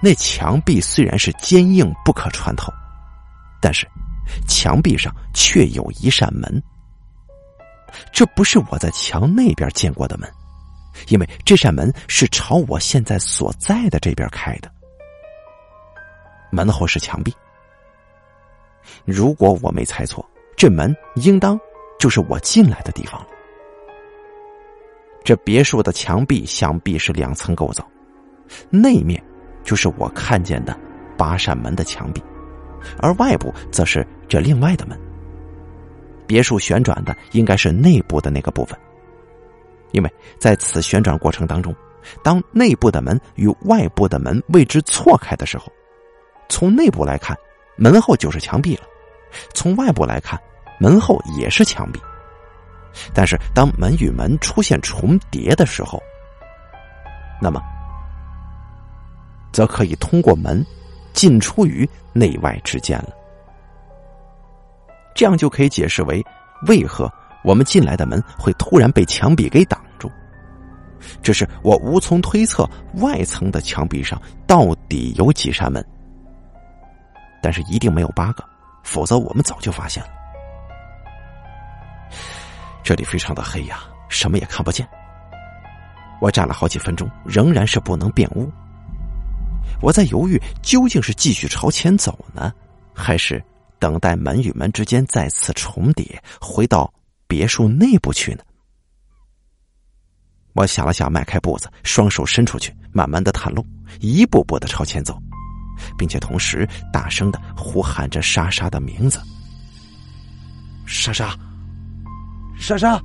[0.00, 2.72] 那墙壁虽然是坚硬不可穿透，
[3.60, 3.86] 但是
[4.46, 6.62] 墙壁上却有一扇门。
[8.12, 10.30] 这不是我在墙那边见过的门，
[11.08, 14.70] 因为这扇门是朝我现在所在的这边开的。
[16.50, 17.34] 门后是墙壁，
[19.04, 20.24] 如果我没猜错，
[20.56, 21.58] 这门应当
[21.98, 23.26] 就是我进来的地方了。
[25.24, 27.86] 这别墅的墙壁想必是两层构造，
[28.70, 29.22] 内面
[29.68, 30.74] 就是我看见的
[31.14, 32.22] 八扇门的墙壁，
[33.00, 34.98] 而外部则是这另外的门。
[36.26, 38.78] 别墅旋转的应该是内部的那个部分，
[39.90, 41.74] 因为在此旋转过程当中，
[42.22, 45.70] 当内部的门与外部的门位置错开的时候。
[46.48, 47.36] 从内部来看，
[47.76, 48.84] 门后就是墙壁了；
[49.52, 50.40] 从外部来看，
[50.80, 52.00] 门后也是墙壁。
[53.12, 56.02] 但是，当门与门出现重叠的时候，
[57.38, 57.60] 那么
[59.58, 60.64] 则可以通过门
[61.12, 63.08] 进出于内外之间了。
[65.16, 66.24] 这样就可以解释为
[66.68, 70.08] 为何我们进来的门会突然被墙壁给挡住。
[71.24, 75.84] 只是我无从推测外层的墙壁上到底有几扇门。
[77.42, 78.44] 但是一定没有八个，
[78.84, 80.10] 否则我们早就发现了。
[82.84, 84.88] 这里非常的黑呀，什么也看不见。
[86.20, 88.48] 我站了好几分钟，仍然是不能辨屋。
[89.80, 92.52] 我在犹豫，究竟是继续朝前走呢，
[92.94, 93.42] 还是
[93.78, 96.92] 等待门与门之间再次重叠，回到
[97.26, 98.42] 别墅内部去呢？
[100.54, 103.64] 我想了想，迈开步子，双手伸出去，慢慢的探路，
[104.00, 105.16] 一步步的朝前走。
[105.96, 109.20] 并且同时大声的呼喊着莎莎的名字。
[110.86, 111.36] 莎莎，
[112.58, 113.00] 莎莎，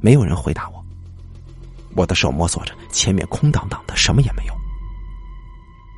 [0.00, 0.79] 没有人回答我。
[1.96, 4.54] 我的手摸索着，前面空荡荡的，什么也没有。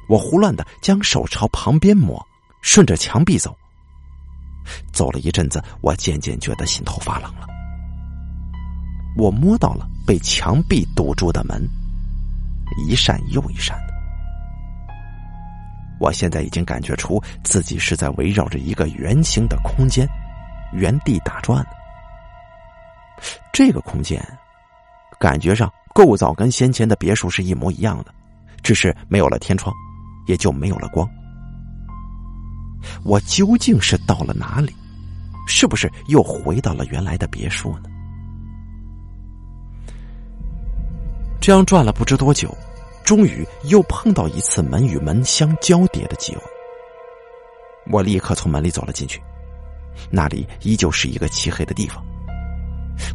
[0.09, 2.21] 我胡乱的将手朝旁边摸，
[2.61, 3.57] 顺着墙壁走。
[4.93, 7.47] 走了一阵子，我渐渐觉得心头发冷了。
[9.17, 11.69] 我摸到了被墙壁堵住的门。
[12.89, 13.93] 一扇又一扇的，
[16.01, 20.09] 我现在已经感觉出自己是在围绕着一个圆形的空间
[20.73, 21.63] 原地打转。
[23.53, 24.27] 这个空间
[25.19, 28.13] 感觉上构造跟先前的别墅是一模一样的，
[28.63, 29.75] 只是没有了天窗，
[30.27, 31.09] 也就没有了光。
[33.05, 34.75] 我究竟是到了哪里？
[35.47, 37.91] 是不是又回到了原来的别墅呢？
[41.41, 42.57] 这样转了不知多久，
[43.05, 46.43] 终于又碰到一次门与门相交叠的机会。
[47.91, 49.21] 我立刻从门里走了进去，
[50.11, 52.01] 那里依旧是一个漆黑的地方。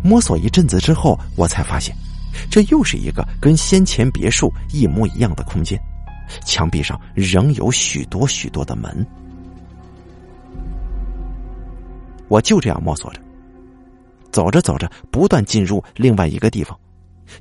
[0.04, 1.96] 摸索一阵子之后，我才发现，
[2.58, 5.80] 这又是一个跟先前别墅一模一样的空间，
[6.44, 9.06] 墙壁上仍有许多许多的门。
[12.28, 13.22] 我就这样摸索着，
[14.32, 16.76] 走着走着，不断进入另外一个地方。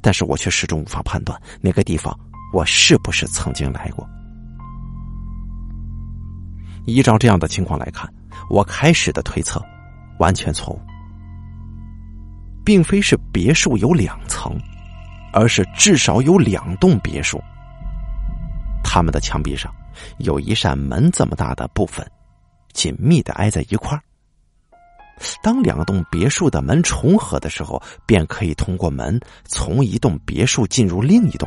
[0.03, 2.15] 但是我却始终无法判断那个地方
[2.53, 4.07] 我是不是曾经来过。
[6.85, 8.07] 依照这样的情况来看，
[8.51, 9.65] 我开始的推测
[10.19, 10.81] 完全错误，
[12.63, 14.55] 并非是别墅有两层，
[15.37, 17.39] 而是至少有两栋别墅，
[18.83, 19.71] 他们的墙壁上
[20.17, 22.11] 有一扇门这么大的部分，
[22.73, 24.01] 紧密的挨在一块儿。
[25.43, 31.47] 当两栋别墅的门重合的时候，便可以通过门从一栋别墅进入另一栋。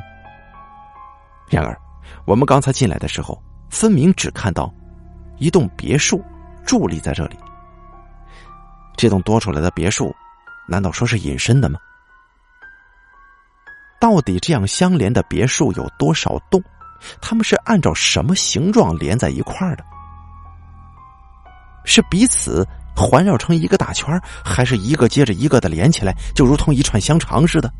[1.49, 1.75] 然而，
[2.25, 4.71] 我们刚才进来的时候，分明只看到
[5.39, 6.23] 一栋别墅
[6.63, 7.35] 伫立在这里。
[8.95, 10.15] 这栋多出来的别墅，
[10.67, 11.79] 难道说是隐身的吗？
[13.99, 16.63] 到底这样相连的别墅有多少栋？
[17.21, 19.83] 他们是按照什么形状连在一块儿的？
[21.85, 27.71] 是彼此环绕成一个大圈还是一个接着一个的连起来，就如同一串香肠似的？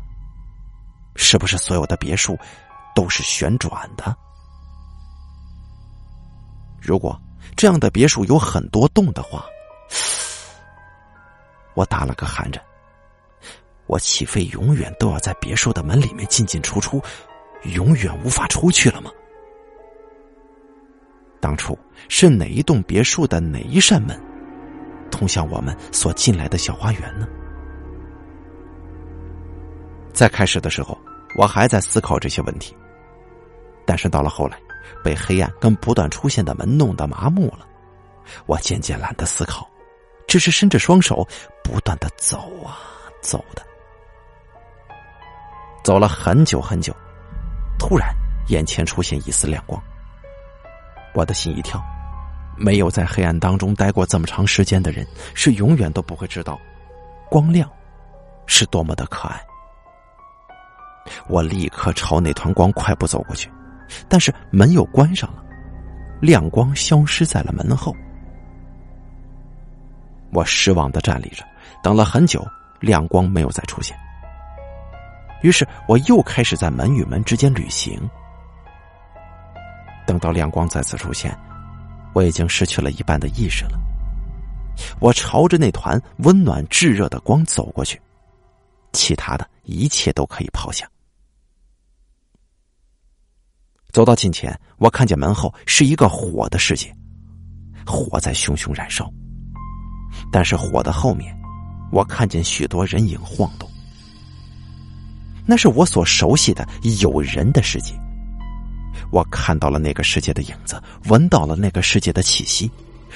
[1.16, 2.38] 是不是所有的别墅
[2.94, 4.16] 都是旋转的？
[6.80, 7.20] 如果
[7.56, 9.44] 这样的别墅有很多栋的话，
[11.74, 12.62] 我打了个寒颤。
[13.90, 17.02] 我岂非永远都要在别墅的门里面进进出出，
[17.74, 19.10] 永远无法出去了吗？
[21.40, 21.76] 当初
[22.08, 24.16] 是哪一栋别墅的哪一扇门，
[25.10, 27.26] 通向我们所进来的小花园呢？
[30.12, 30.96] 在开始的时候，
[31.34, 32.76] 我还在思考这些问题，
[33.84, 34.56] 但是到了后来，
[35.02, 37.66] 被黑暗跟不断出现的门弄得麻木了，
[38.46, 39.68] 我渐渐懒得思考，
[40.28, 41.26] 只是伸着双手，
[41.64, 42.78] 不断的走啊
[43.20, 43.68] 走的。
[45.82, 46.94] 走了很久很久，
[47.78, 48.14] 突然
[48.48, 49.82] 眼前出现一丝亮光，
[51.14, 51.82] 我的心一跳。
[52.56, 56.60] 没有在黑暗当中待过这么长时间的人，是永远都不会知道
[57.30, 57.66] 光亮
[58.46, 59.40] 是多么的可爱。
[61.26, 63.50] 我立刻朝那团光快步走过去，
[64.10, 65.42] 但是门又关上了，
[66.20, 67.96] 亮光消失在了门后。
[70.30, 71.42] 我失望的站立着，
[71.82, 72.46] 等了很久，
[72.80, 73.96] 亮光没有再出现。
[75.42, 77.98] 于是我又开始在门与门之间旅行。
[80.06, 81.36] 等到亮光再次出现，
[82.12, 83.78] 我已经失去了一半的意识了。
[84.98, 88.00] 我朝着那团温暖炙热的光走过去，
[88.92, 90.88] 其他的一切都可以抛下。
[93.92, 96.92] 走到近前，我看见门后是一个火的世界，
[97.86, 99.08] 火在熊熊燃烧。
[100.32, 101.32] 但是火的后面，
[101.92, 103.69] 我看见许多人影晃动。
[105.50, 106.64] 那是我所熟悉的
[107.00, 107.92] 有人的世界。
[109.10, 112.70] 我看到了那个世界的影子，闻到了那个世界的气息，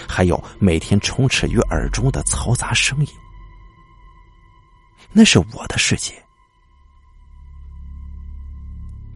[0.09, 3.09] 还有每天充斥于耳中的嘈杂声音。
[5.13, 6.13] 那是我的世界。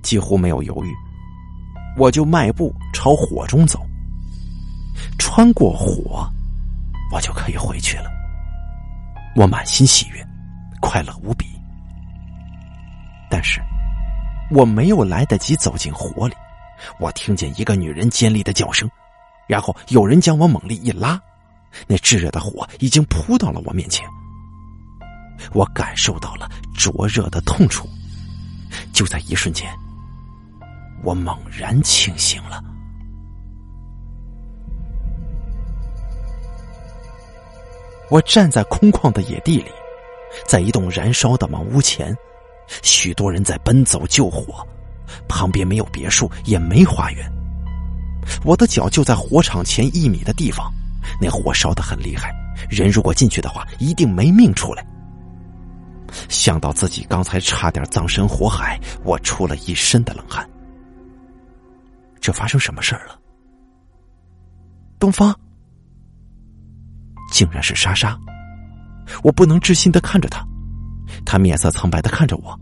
[0.00, 0.94] 几乎没有犹豫，
[1.96, 3.84] 我就迈步朝火中走。
[5.18, 6.24] 穿过火，
[7.12, 8.08] 我就可以回去了。
[9.34, 10.24] 我满心喜悦，
[10.80, 11.57] 快乐无比。
[13.30, 13.60] 但是，
[14.50, 16.34] 我没有来得及走进火里，
[16.98, 18.90] 我听见一个女人尖利的叫声，
[19.46, 21.20] 然后有人将我猛力一拉，
[21.86, 24.08] 那炙热的火已经扑到了我面前。
[25.52, 27.88] 我感受到了灼热的痛楚，
[28.92, 29.70] 就在一瞬间，
[31.04, 32.62] 我猛然清醒了。
[38.10, 39.70] 我站在空旷的野地里，
[40.46, 42.16] 在一栋燃烧的茅屋前。
[42.82, 44.66] 许多人在奔走救火，
[45.28, 47.30] 旁边没有别墅，也没花园。
[48.44, 50.72] 我的脚就在火场前一米的地方，
[51.20, 52.34] 那火烧得很厉害，
[52.68, 54.86] 人如果进去的话，一定没命出来。
[56.28, 60.48] 想到自己刚才差点葬身火海，我出了一身的冷汗。
[62.20, 63.18] 这发生什么事儿了？
[64.98, 65.34] 东方，
[67.30, 68.18] 竟然是莎莎！
[69.22, 70.44] 我不能置信的看着他。
[71.28, 72.58] 他面色苍白的看着我，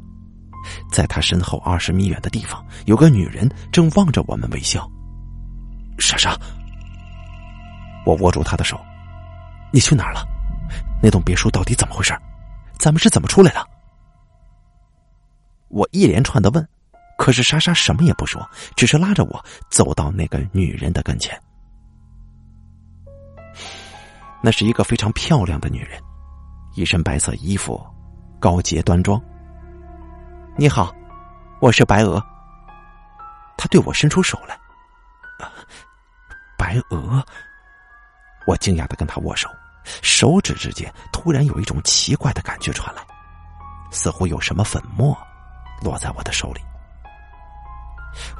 [0.90, 4.90] 在他身后二十米远的地方，有个女人正望着我们微笑。
[6.00, 6.36] 莎莎，
[8.04, 8.76] 我握住她的手，
[9.72, 10.26] 你去哪儿了？
[11.00, 12.12] 那栋别墅到底怎么回事？
[12.76, 13.64] 咱们是怎么出来的？
[15.68, 16.68] 我一连串的问，
[17.16, 18.44] 可是莎莎什么也不说，
[18.74, 21.40] 只是拉着我走到那个女人的跟前。
[24.42, 26.02] 那是一个非常漂亮的女人，
[26.74, 27.80] 一身白色衣服。
[28.46, 29.20] 高洁端庄。
[30.56, 30.94] 你好，
[31.60, 32.24] 我是白鹅。
[33.58, 34.56] 他对我伸出手来。
[36.56, 37.20] 白鹅，
[38.46, 39.50] 我惊讶的跟他握手，
[40.00, 43.02] 手指之间突然有一种奇怪的感觉传来，
[43.90, 45.18] 似乎有什么粉末
[45.82, 46.60] 落在我的手里。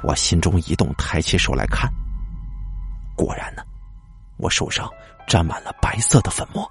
[0.03, 1.91] 我心中一动，抬起手来看，
[3.13, 3.61] 果然呢，
[4.37, 4.89] 我手上
[5.27, 6.65] 沾满了白色的粉末。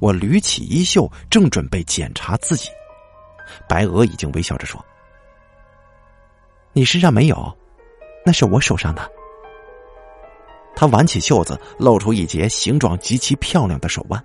[0.00, 2.68] 我捋起衣袖，正准备检查自己，
[3.68, 4.84] 白鹅已经微笑着说
[6.72, 7.56] ：“你身上没有，
[8.24, 9.10] 那是我手上的。”
[10.76, 14.24] 他挽起袖子，露出一截形状极其漂亮的手腕，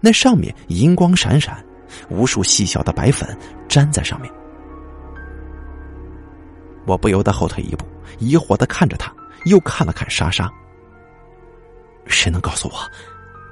[0.00, 1.64] 那上面银光闪闪，
[2.08, 3.38] 无数细小的白粉
[3.68, 4.32] 粘在上面。
[6.86, 7.86] 我不由得后退一步，
[8.18, 9.14] 疑惑的看着他，
[9.44, 10.50] 又看了看莎莎。
[12.06, 12.74] 谁能告诉我，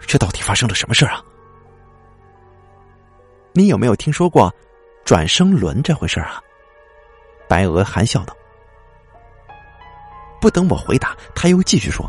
[0.00, 1.22] 这到底发生了什么事啊？
[3.52, 4.54] 你有没有听说过
[5.04, 6.40] 转生轮这回事啊？
[7.48, 8.36] 白鹅含笑道。
[10.40, 12.08] 不等我回答，他又继续说：“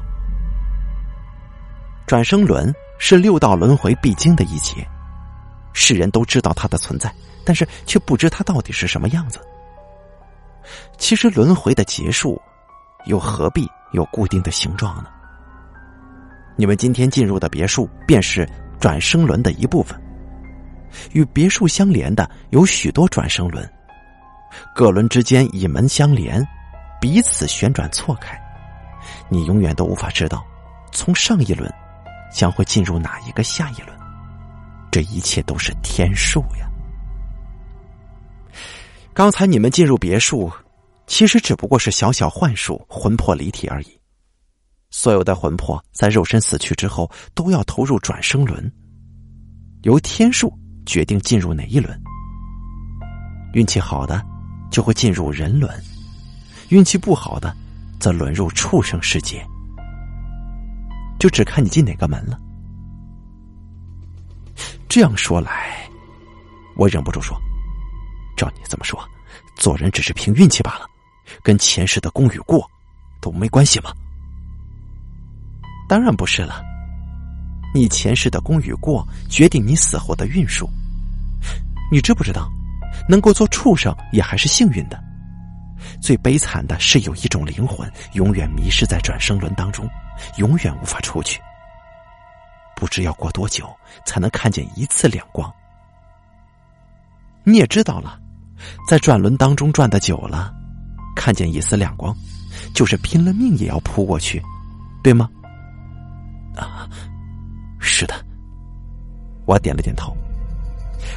[2.06, 4.88] 转生轮是六道轮回必经的一劫，
[5.74, 7.12] 世人都知道它的存在，
[7.44, 9.40] 但是却不知它到底是什么样子。
[10.98, 12.40] 其实轮回的结束，
[13.06, 15.10] 又何必有固定的形状呢？
[16.56, 18.48] 你们今天进入的别墅，便是
[18.80, 20.00] 转生轮的一部分。
[21.14, 23.68] 与别墅相连的有许多转生轮，
[24.76, 26.46] 各轮之间以门相连。”
[27.02, 28.38] 彼此旋转错开，
[29.30, 30.46] 你永远都无法知道，
[30.92, 31.74] 从上一轮
[32.30, 33.98] 将会进入哪一个下一轮。
[34.92, 36.70] 这一切都是天数呀！
[39.14, 40.52] 刚才你们进入别墅，
[41.08, 43.98] 其实只不过是小小幻术、魂魄离体而已。
[44.92, 48.70] 所有的魂魄在肉身死去之后，都要投入转生轮，
[49.84, 50.52] 由天数
[50.90, 51.96] 决定进入哪一轮。
[53.54, 54.26] 运气好的，
[54.72, 55.72] 就会进入人轮。
[56.70, 57.56] 运气不好的，
[58.00, 59.46] 则沦入畜生世界，
[61.20, 62.40] 就只看你进哪个门了。
[64.88, 65.88] 这样说来，
[66.76, 67.40] 我忍不住说
[68.36, 69.00] ：“照你这么说，
[69.56, 70.88] 做人只是凭运气罢了，
[71.44, 72.68] 跟前世的功与过
[73.22, 73.92] 都没关系吗？”
[75.88, 76.64] 当然不是了，
[77.74, 80.70] 你前世的功与过决定你死后的运数。
[81.92, 82.50] 你知不知道，
[83.08, 85.02] 能够做畜生也还是幸运的。
[86.02, 89.90] 最悲惨的是，有一种灵魂永远迷失在转生轮当中，
[90.38, 91.40] 永远无法出去。
[92.76, 93.70] 不知要过多久
[94.06, 95.52] 才能看见一次亮光。
[97.44, 98.20] 你也知道了，
[98.88, 100.54] 在转轮当中转的久了，
[101.16, 102.16] 看见一丝亮光，
[102.74, 104.42] 就是拼了命也要扑过去，
[105.02, 105.30] 对吗？
[106.56, 106.88] 啊，
[107.90, 108.14] 是的。
[109.46, 110.16] 我点了点头。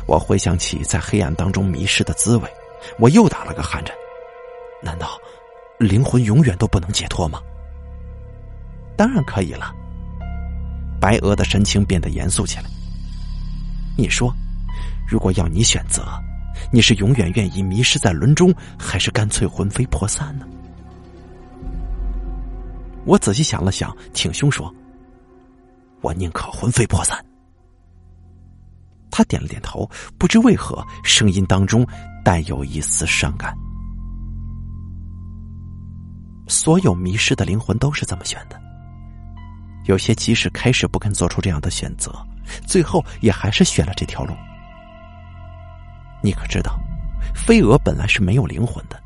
[0.07, 2.49] 我回想起在黑暗当中迷失的滋味，
[2.99, 3.95] 我又打了个寒颤。
[4.83, 5.18] 难道
[5.79, 7.41] 灵魂永远都不能解脱吗？
[8.97, 9.73] 当然可以了。
[11.01, 12.64] 白鹅的神情变得严肃起来。
[13.97, 14.33] 你说，
[15.07, 16.03] 如果要你选择，
[16.73, 20.47] 你是永远愿意迷失在轮中，还是干脆魂飞魄散呢？
[23.05, 24.73] 我仔细想了想，挺胸说
[26.03, 27.24] ：“我宁可魂飞魄散。”
[29.11, 29.88] 他点了点头，
[30.18, 31.86] 不知为何，声音当中
[32.24, 33.55] 带有一丝伤感。
[36.48, 38.61] 所有迷失的灵魂都是这么选的。
[39.84, 42.12] 有些即使开始不肯做出这样的选择，
[42.66, 44.34] 最后也还是选了这条路。
[46.22, 46.78] 你可知道，
[47.34, 49.00] 飞蛾本来是没有灵魂的。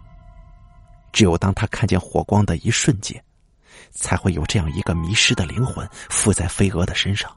[1.12, 3.22] 只有当他看见火光的一瞬间，
[3.96, 7.34] 才会有这样一个迷失的灵魂附在飞蛾的身上，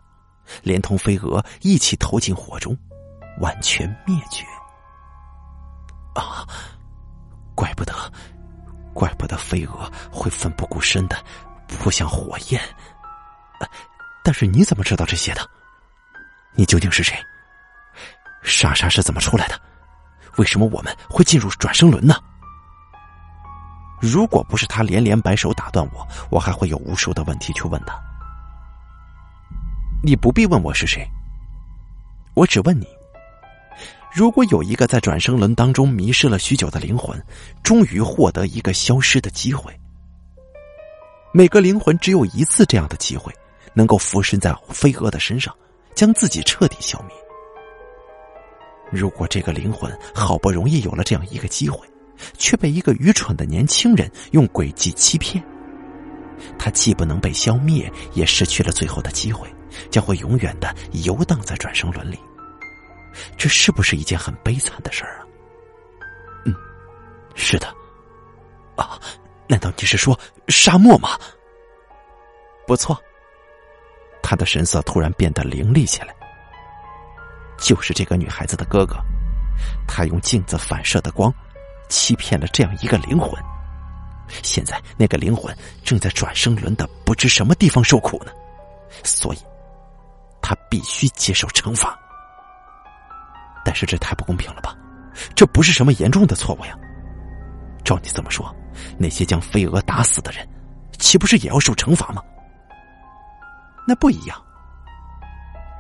[0.62, 2.78] 连同飞蛾一起投进火中，
[3.40, 4.46] 完全灭绝。
[6.14, 6.46] 啊，
[7.56, 7.94] 怪不得。
[8.92, 11.16] 怪不得飞蛾会奋不顾身的
[11.68, 12.62] 扑向火焰，
[14.24, 15.50] 但是你怎么知道这些的？
[16.54, 17.16] 你究竟是谁？
[18.44, 19.58] 莎莎是怎么出来的？
[20.36, 22.16] 为什么我们会进入转生轮呢？
[24.00, 28.00] 如果不是他连连摆手打断我，我还会有无数的问题去问他。
[30.02, 31.06] 你不必问我是谁，
[32.34, 32.88] 我只问你。
[34.12, 37.22] 如果有一个在转生轮当中迷失了许久的灵魂，
[37.62, 39.78] 终于获得一个消失的机会，
[41.32, 43.32] 每个灵魂只有一次这样的机会，
[43.74, 45.54] 能够附身在飞蛾的身上，
[45.94, 47.16] 将自己彻底消灭。
[48.90, 51.88] 如果这个灵魂好不容易有了这样一个机会，
[52.38, 55.44] 却被一个愚蠢的年轻人用诡计欺骗，
[56.58, 59.48] 他既不能被消灭，也失去了最后的机会，
[59.90, 62.20] 将会永远的游荡在转生轮里。
[63.38, 65.26] 这是不是一件很悲惨的事儿啊？
[66.46, 66.56] 嗯，
[67.36, 67.68] 是的。
[68.76, 69.00] 啊，
[69.48, 70.18] 难道你是说
[70.48, 71.20] 沙漠吗？
[72.66, 72.98] 不错。
[74.22, 76.16] 他的神色突然变得凌厉起来。
[77.58, 78.96] 就是这个女孩子的哥哥，
[79.88, 81.34] 他用镜子反射的光，
[81.90, 83.32] 欺骗了这样一个灵魂。
[84.44, 88.32] 现在那个灵魂正在转生轮的不知什么地方受苦呢，
[89.04, 89.40] 所以，
[90.42, 91.98] 他必须接受惩罚。
[93.66, 94.76] 但是这太不公平了吧？
[95.36, 96.78] 这不是什么严重的错误呀。
[97.84, 98.56] 照你这么说，
[98.98, 100.48] 那些将飞蛾打死的人，
[101.00, 102.22] 岂不是也要受惩罚吗？
[103.88, 104.42] 那不一样。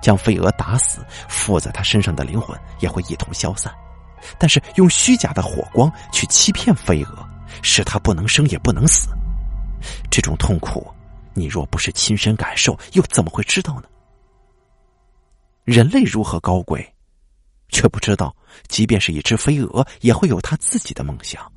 [0.02, 3.72] 将飞蛾打死，附在他身上的灵魂也会一同消散。
[4.38, 7.28] 但是用虚假的火光去欺骗飞蛾，
[7.62, 9.10] 使他不能生也不能死，
[10.10, 10.86] 这种痛苦，
[11.34, 13.84] 你若不是亲身感受，又怎么会知道呢？
[15.64, 16.94] 人类如何高贵，
[17.70, 18.36] 却不知道，
[18.68, 21.50] 即便是一只飞蛾，也会有它自己的梦想。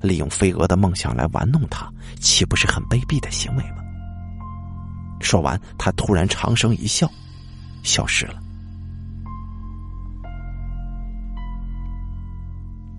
[0.00, 3.76] 利用飞蛾的梦想来玩弄它，岂不是很卑鄙的行为吗？
[5.20, 7.10] 说完，他突然长声一笑，
[7.82, 8.42] 消失了。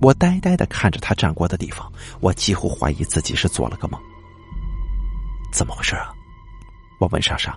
[0.02, 4.00] 我呆呆的看着他站过的地方，我几乎怀疑自己是做了个梦。
[5.52, 6.14] 怎么回事啊？
[7.00, 7.56] 我问莎莎。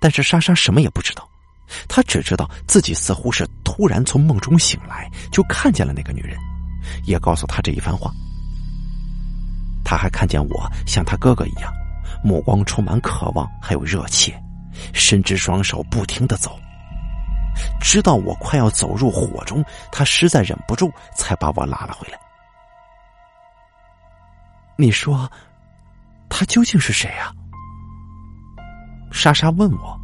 [0.00, 1.28] 但是莎莎什么也不知道，
[1.88, 6.36] 她只知道自己似乎是突然从梦中醒来，就看见了那个女人，
[7.04, 8.12] 也告诉她这一番话。
[9.84, 11.72] 他还看见我像他哥哥一样，
[12.24, 14.32] 目光充满渴望，还有热切，
[14.92, 16.58] 伸直双手不停的走。
[17.80, 22.18] 直到我快要走入火中，他实在忍不住，才把我拉了回来。
[24.76, 25.30] 你说，
[26.28, 27.32] 他究竟是谁啊？
[29.12, 29.98] 莎莎问我。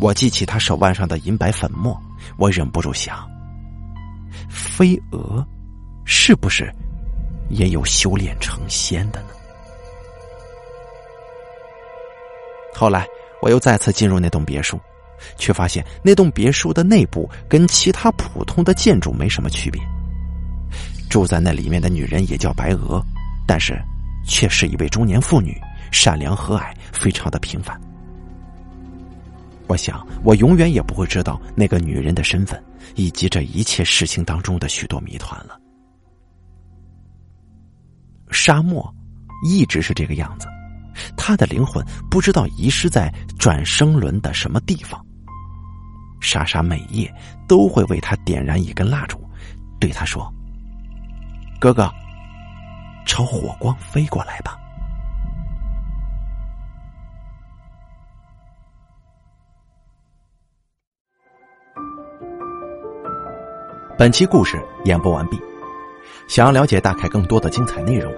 [0.00, 2.00] 我记起他手腕上的银白粉末，
[2.36, 3.28] 我忍不住想：
[4.48, 5.44] 飞蛾，
[6.04, 6.72] 是不是
[7.50, 9.28] 也有修炼成仙的呢？
[12.74, 13.06] 后来，
[13.42, 14.80] 我又再次进入那栋别墅。
[15.36, 19.80] 却发现那栋别墅的内部跟其他普通的建筑没什么区别。
[21.08, 23.02] 住在那里面的女人也叫白娥，
[23.46, 23.80] 但是
[24.26, 25.58] 却是一位中年妇女，
[25.90, 27.80] 善良和蔼，非常的平凡。
[29.66, 32.62] 我想，我永远也不会知道那个女人的身份，
[32.94, 35.58] 以及这一切事情当中的许多谜团了。
[38.30, 38.94] 沙漠
[39.42, 40.46] 一直是这个样子，
[41.16, 45.02] 他的灵魂不知道遗失在转生轮的什么地方。
[46.20, 47.12] 莎莎每夜
[47.46, 49.18] 都会为他点燃一根蜡烛，
[49.80, 50.32] 对他说
[51.60, 51.90] ：“哥哥，
[53.06, 54.56] 朝火光飞过来吧。”
[63.98, 65.40] 本期故事演播完毕。
[66.28, 68.12] 想要了解大凯更多的精彩内容，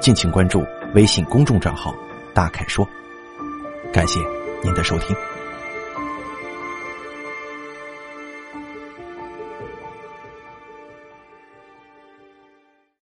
[0.00, 1.94] 敬请关注微信公众账号
[2.34, 2.86] “大凯说”。
[3.92, 4.18] 感谢
[4.64, 5.16] 您的收听。